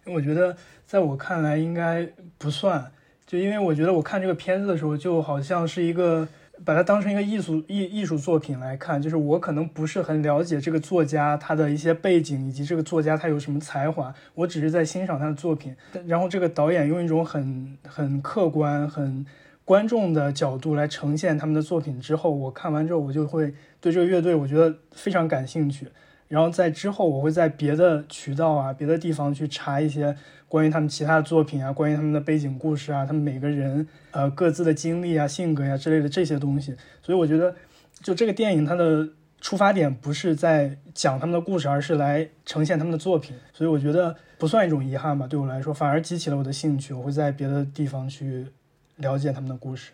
[0.06, 2.08] 我觉得在我看来应该
[2.38, 2.90] 不算，
[3.32, 6.28] 就因为我觉得我看这个片子的时候，就好像是一个
[6.66, 15.74] 把它当成一个艺术艺艺术作品来看，就是我可能不是很了解这个作家他的一些背景以及这个作家他有什么才华，我只是在欣赏他的作品。
[16.06, 19.24] 然后这个导演用一种很很客观、很
[19.64, 25.86] 观众的角度来呈现他们的作品之后，我看完之后我就会对这个乐队我觉得非常感兴趣。
[26.28, 30.16] 然后在之后，我会在别的渠道啊、别的地方去查一些
[30.52, 36.76] 关于他们其他的作品啊、关于他们的背景故事啊、他们每个人呃各自的经历啊、性格呀、之类的这些东西。
[37.00, 37.56] 所以我觉得，
[38.02, 39.08] 就这个电影它的
[39.40, 43.34] 出发点不是在讲他们的故事，而是来呈现他们的作品。
[43.54, 48.48] 所以我觉得不算一种遗憾吧，对我来说反而激起了我的兴趣，我会在别的地方去
[48.96, 49.92] 了解他们的故事。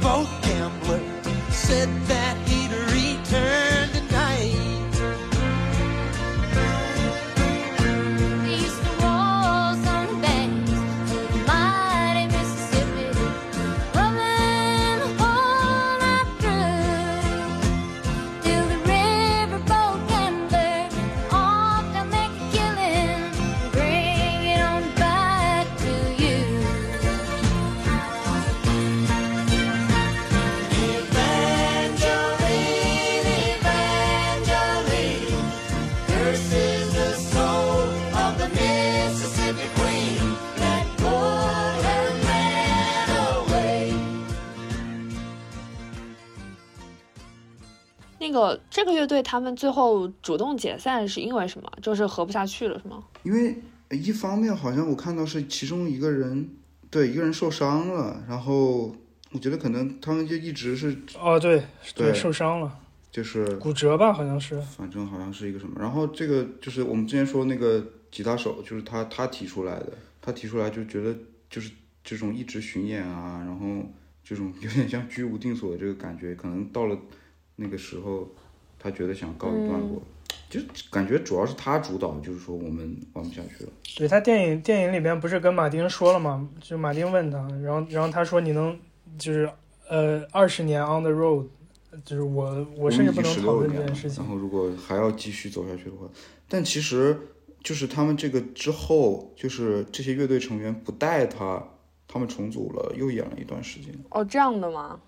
[0.00, 0.37] vote
[49.08, 51.72] 队他们最后主动解散是因为什么？
[51.82, 53.02] 就是合不下去了是吗？
[53.24, 53.60] 因为
[53.90, 56.50] 一方面好像我看到是其中一个人，
[56.90, 58.94] 对一个人受伤了，然后
[59.32, 61.64] 我觉得可能他们就一直是哦，对
[61.94, 62.78] 对受伤了，
[63.10, 64.60] 就是骨折吧，好像是。
[64.60, 71.14] 反正好像是一个什么，然后这个就是我们之前说那个吉他手，就是他他提出来的，他提出来就觉得
[71.50, 71.70] 就是
[72.04, 73.66] 这种一直巡演啊，然后
[74.22, 76.98] 这种有点像居无定所的这个感觉，可能到了
[77.56, 78.30] 那个时候，
[78.78, 80.00] 他觉得想告一段落，
[80.48, 80.60] 就
[80.90, 83.70] 感觉主要是他主导，就是说我们玩不下去了。
[83.96, 86.48] 对他电影电影里边不是跟马丁说了吗？
[86.60, 88.78] 就马丁问他，然后然后他说你能
[89.18, 89.50] 就是
[89.88, 91.46] 呃二十年 on the road，
[92.04, 94.30] 就是我我甚至不能讨论这件事情然。
[94.30, 96.06] 后如果还要继续走下去的话，
[96.48, 97.18] 但其实
[97.62, 101.62] 就是他们这个之后，就是这些乐队成员不带他，
[102.06, 103.92] 他们重组了，又演了一段时间。
[104.10, 105.00] 哦，这样的吗？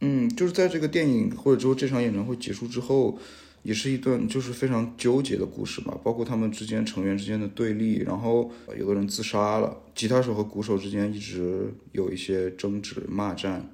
[0.00, 3.18] 嗯，就是在这个电影或者说这场演唱会结束之后，
[3.62, 13.70] 也是一段就是非常纠结的故事吧，包括他们之间成员之间的对立，然后呃有的人自杀了，吉他手和鼓手之间一直有一些争执骂战，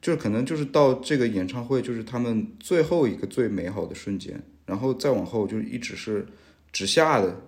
[0.00, 6.26] 就是可能就是到这个演唱会，就是他们最后一个最美好的瞬间，然后再往后就一直是
[6.72, 7.42] 直下的，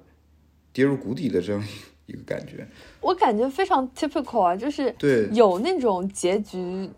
[0.75, 1.67] 跌入谷底的这样
[2.05, 2.69] 一个感觉。
[3.01, 6.91] 我感觉非常 typical 啊，就是对有那种结局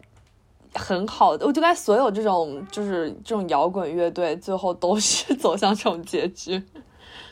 [0.74, 6.62] 很好的，我觉所有这种就是这种摇滚乐队最后都是 走向这种结局。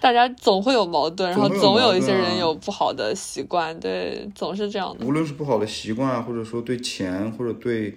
[0.01, 5.05] 大家总会有矛盾，然后总有一些人有不好的习惯，对，总是这样的。
[5.05, 7.97] 无论是不好的习惯啊，或者说对钱或者对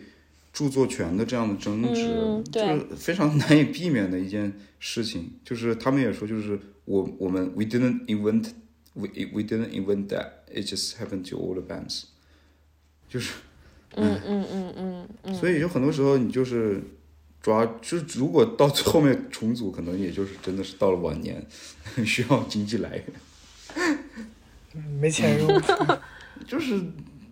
[0.52, 5.32] 著作权的这样的争执，就是非常难以避免的一件事情。
[5.46, 8.50] 就是他们也说，就是我我们 we didn't invent
[8.94, 12.06] we we didn't invent that it just happened to all the bands，
[13.08, 13.36] 就是
[13.96, 16.82] 嗯嗯嗯嗯嗯，所以就很多时候你就是
[17.42, 21.46] 抓，就是如果到最后面重组，可能也就是真的是到了晚年，
[22.06, 23.06] 需要经济来源。
[24.74, 25.62] 嗯没钱用。
[26.48, 26.82] 就是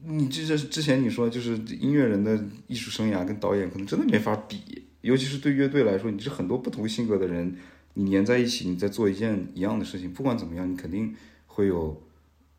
[0.05, 2.37] 你这这之前你说，就是音乐人的
[2.67, 7.55] 艺术生涯跟导演可能真的没法比，尤其是对乐队来说，你是很多不同性格的人，
[7.93, 11.15] 你粘在一起，你在做一件一样的事情，不管怎么样，你肯定
[11.47, 12.01] 会有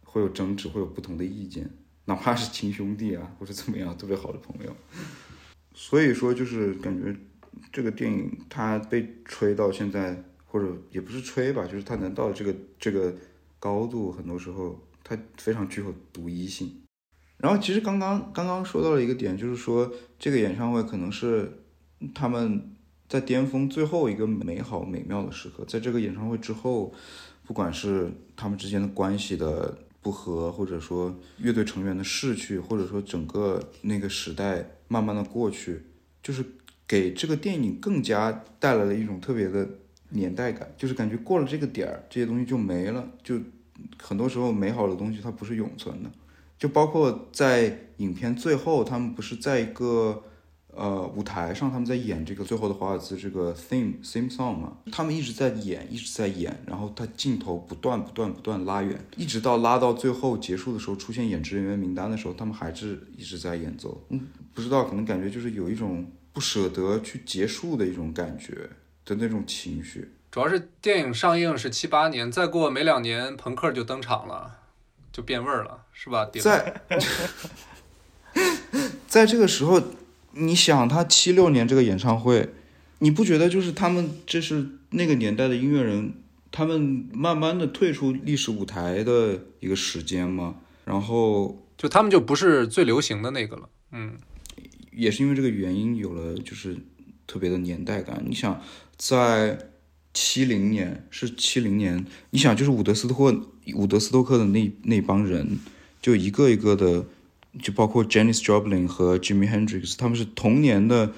[0.04, 1.68] 会有争执，会有不同的意见，
[2.06, 4.74] 哪怕是亲兄弟啊，或者怎么样，特别好的朋友。
[5.74, 7.14] 所以说，就是感觉
[7.72, 13.14] 这个电影它被吹到现在，或者也不是吹吧，就是它能到这个这个
[13.58, 16.82] 高度，很多时候它非常具有独一性。
[17.38, 21.62] 然后其实刚刚刚刚说到了一个点，就是说这个演唱会可能是
[22.14, 22.74] 他们
[23.08, 26.92] 在巅峰最后一个美好美妙的时刻，在这个演唱会之后，
[27.46, 35.82] 不管是他们之间的关系的不和，或者说乐队成员的逝去，或者说整个那个时代慢慢的过去，
[36.22, 36.44] 就是
[36.86, 39.68] 给这个电影更加带来了一种特别的
[40.08, 43.38] 年代感，就是感觉过了这个点儿，这些东西就没了，就
[44.02, 46.10] 很多时候美好的东西它不是永存的。
[46.58, 50.22] 就包括在影片最后，他们不是在一个
[50.74, 64.02] 呃舞台上，他们在演这个最后的华尔兹这个 theme theme song 嘛，他们一直在演，一直在演，然后他镜头不断不断不断拉远，一直到拉到最后结束的时候，出现演职人员名单的时候，他们还是一直在演奏。
[64.10, 68.70] 嗯，不知道，可能感觉就是有一种不舍得去结束的一种感觉
[69.04, 70.12] 的那种情绪。
[70.30, 74.58] 主要是电影上映是七八年，再过没两年，朋克就登场了，
[75.12, 76.24] 就变味儿了，是吧？
[76.40, 76.80] 在
[79.08, 79.82] 在这个时候，
[80.32, 82.48] 你想他七六年这个演唱会，
[82.98, 86.12] 你不觉得就是他们这是那个年代的音乐人，
[86.50, 90.56] 他们慢慢的退出历史舞台的一个时间吗？
[90.84, 94.14] 然后就他们就不是最流行的那个了，嗯，
[94.92, 96.76] 也是因为这个原因有了就是
[97.26, 98.22] 特别的年代感。
[98.26, 98.60] 你想
[98.96, 99.58] 在
[100.12, 105.58] 七零年是七零年，你想就是伍德斯托克伍德斯托克的那那帮人，
[106.02, 107.04] 就一个一个的，
[107.58, 111.12] 就包括 Janis Joplin 和 Jimi Hendrix，他们是同年的，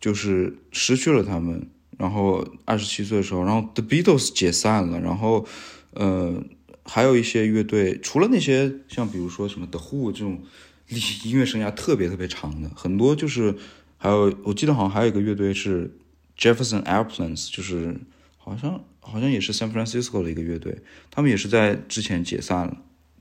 [0.00, 5.46] 就是失去了他们，然后二十七岁的时候，然后 The Beatles 解散了，然后
[5.92, 6.42] 呃
[6.84, 10.42] 还有一些乐队，除了那些像比如说什么 The Who 这种
[10.88, 13.54] 音乐生涯特别特别长的，很多就是
[13.98, 15.96] 还有我记得好像还有一个乐队是
[16.36, 17.94] Jefferson Airplanes，就是
[18.36, 20.78] 好像好像也是 San Francisco 的一个乐队，
[21.10, 22.78] 他们也是在之前解散了，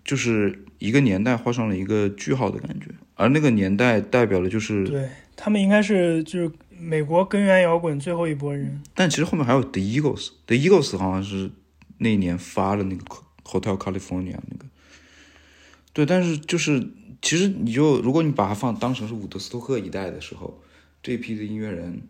[0.08, 8.82] 就是一个年代画上了一个句号的感觉，而那个年代代表的就是，对他们应该是就是美国根源摇滚最后一波人。
[8.96, 11.52] 但其实后面还有 The Eagles，The Eagles 好像是
[11.98, 13.04] 那一年发了那个
[13.44, 14.66] Hotel California 那个，
[15.92, 16.88] 对，但是就是
[17.22, 20.64] 其实你就如果你把它放当成是伍德斯托克一代的时候，
[21.04, 22.02] 这一批的音乐人，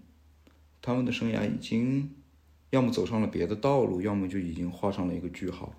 [0.82, 2.12] 他们的生涯已经
[2.70, 5.74] 要么走上了别的道路，要么就已经画上了一个句号，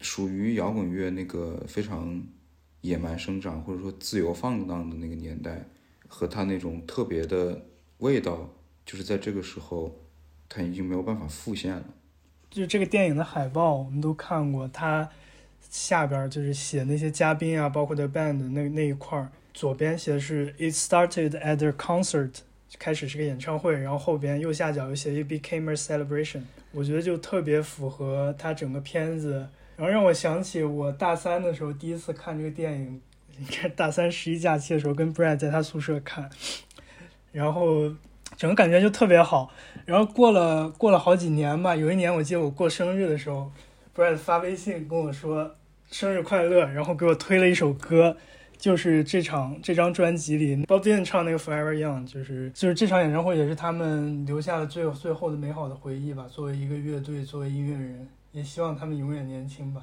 [0.00, 2.22] 属于摇滚乐那个非常
[2.80, 5.66] 野蛮生长或者说自由放荡的那个年代，
[6.06, 7.60] 和他那种特别的
[7.98, 8.48] 味道，
[8.86, 9.94] 就是在这个时候，
[10.48, 11.84] 他已经没有办法复现了。
[12.50, 15.08] 就是这个电影的海报，我们都看过，它
[15.68, 22.30] 下边就是写那些嘉宾啊，包括 the band 那那一块儿，左边写的是 It started at a concert，
[22.78, 26.42] 开始是个演唱会，然后后边右下角又写 It became a celebration，
[26.72, 29.46] 我觉得就特别符合它整个片子，
[29.78, 33.00] 然后让我想起我大三的时候第一次看这个电影，
[33.38, 36.28] 应该是大三十一假期的时候跟 Brad 在他宿舍看，
[37.30, 37.88] 然后
[38.36, 39.52] 整个感觉就特别好。
[39.84, 43.52] 然后过了过了好几年吧，有一年我记得我过生日的时候
[43.94, 45.54] ，Brad 发微信跟我说
[45.92, 48.16] 生日快乐，然后给我推了一首歌，
[48.56, 56.26] 就是这场这张专辑里 Bob Dylan 唱那个 Forever Young，就是就是这场演唱会也是他们留下了最最后的美好的回忆吧。
[56.28, 59.80] 作为一个乐队，作为音乐人，也希望他们永远年轻吧。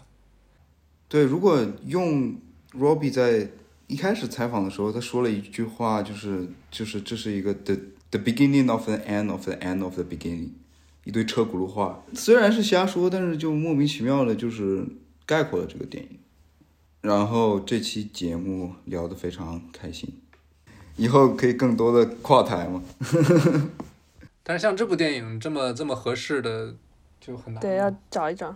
[1.08, 2.36] 对，如果用
[2.72, 3.50] Robbie 在
[3.88, 7.76] 一开始采访的时候，他说了一句话，就是就是这是一个 the
[8.10, 10.50] the beginning of the end of the end of the beginning，
[11.04, 14.86] 一堆车轱辘话，虽然是瞎说，但是就莫名其妙的，就是
[15.26, 16.20] 概括了这个电影。
[17.02, 20.12] 然后这期节目聊得非常开心，
[20.96, 22.82] 以后可以更多的跨台嘛。
[24.42, 26.76] 但是像这部电影这么这么合适的
[27.26, 27.62] 就很难。
[27.62, 28.56] 对，要找一找。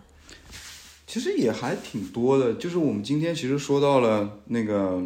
[1.06, 5.02] 其实也还挺多的，就是我们今天其实说到了那个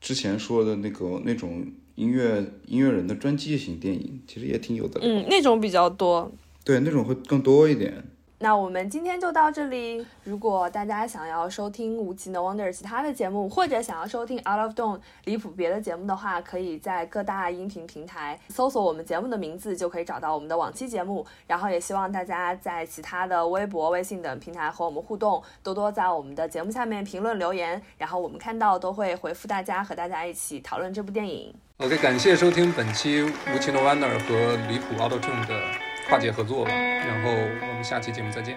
[0.00, 1.66] 之前说的那个那种
[1.96, 5.00] 音乐音乐人的专辑型电影，其实也挺有的。
[5.02, 6.30] 嗯，那种比较多。
[6.64, 8.04] 对，那种会更多一点。
[8.40, 10.06] 那我们今天就到这里。
[10.22, 21.26] 如果大家想要收听无奇 No Wonder 其他的节目，或者想要收听 Out of Dome 离谱别的节目的话，可以在各大音频平台搜索我们节目的名字，就可以找到我们的往期节目。
[21.48, 31.52] 然后也希望大家在其他的微博、微信等平台和我们互动，多多在我们的节目下面评论留言，然后我们看到都会回复大家，和大家一起讨论这部电影。
[31.78, 36.70] OK，感谢收听本期无情的 Wonder 和离谱 Auto Tune 的跨界合作吧。
[36.72, 38.56] 然后我们下期节目再见。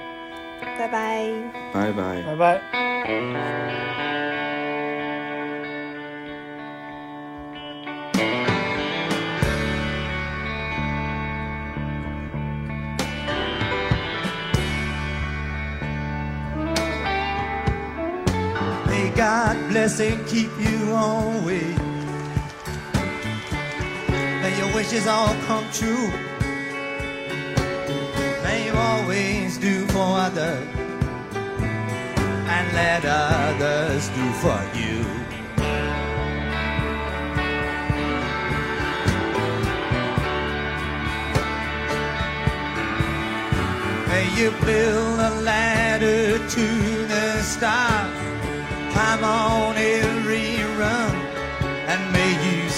[0.78, 1.30] 拜拜。
[1.74, 2.22] 拜拜。
[2.24, 2.62] 拜拜。
[18.88, 21.78] May God bless and keep you always.
[24.42, 26.12] May your wishes all come true.
[29.12, 30.66] Always do for others.
[32.56, 35.04] And let others do for you.
[44.08, 46.68] May you build a ladder to
[47.14, 48.18] the stars.
[48.94, 51.16] Climb on every run
[51.92, 52.70] and may you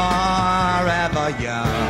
[0.00, 1.89] forever young.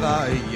[0.00, 0.47] never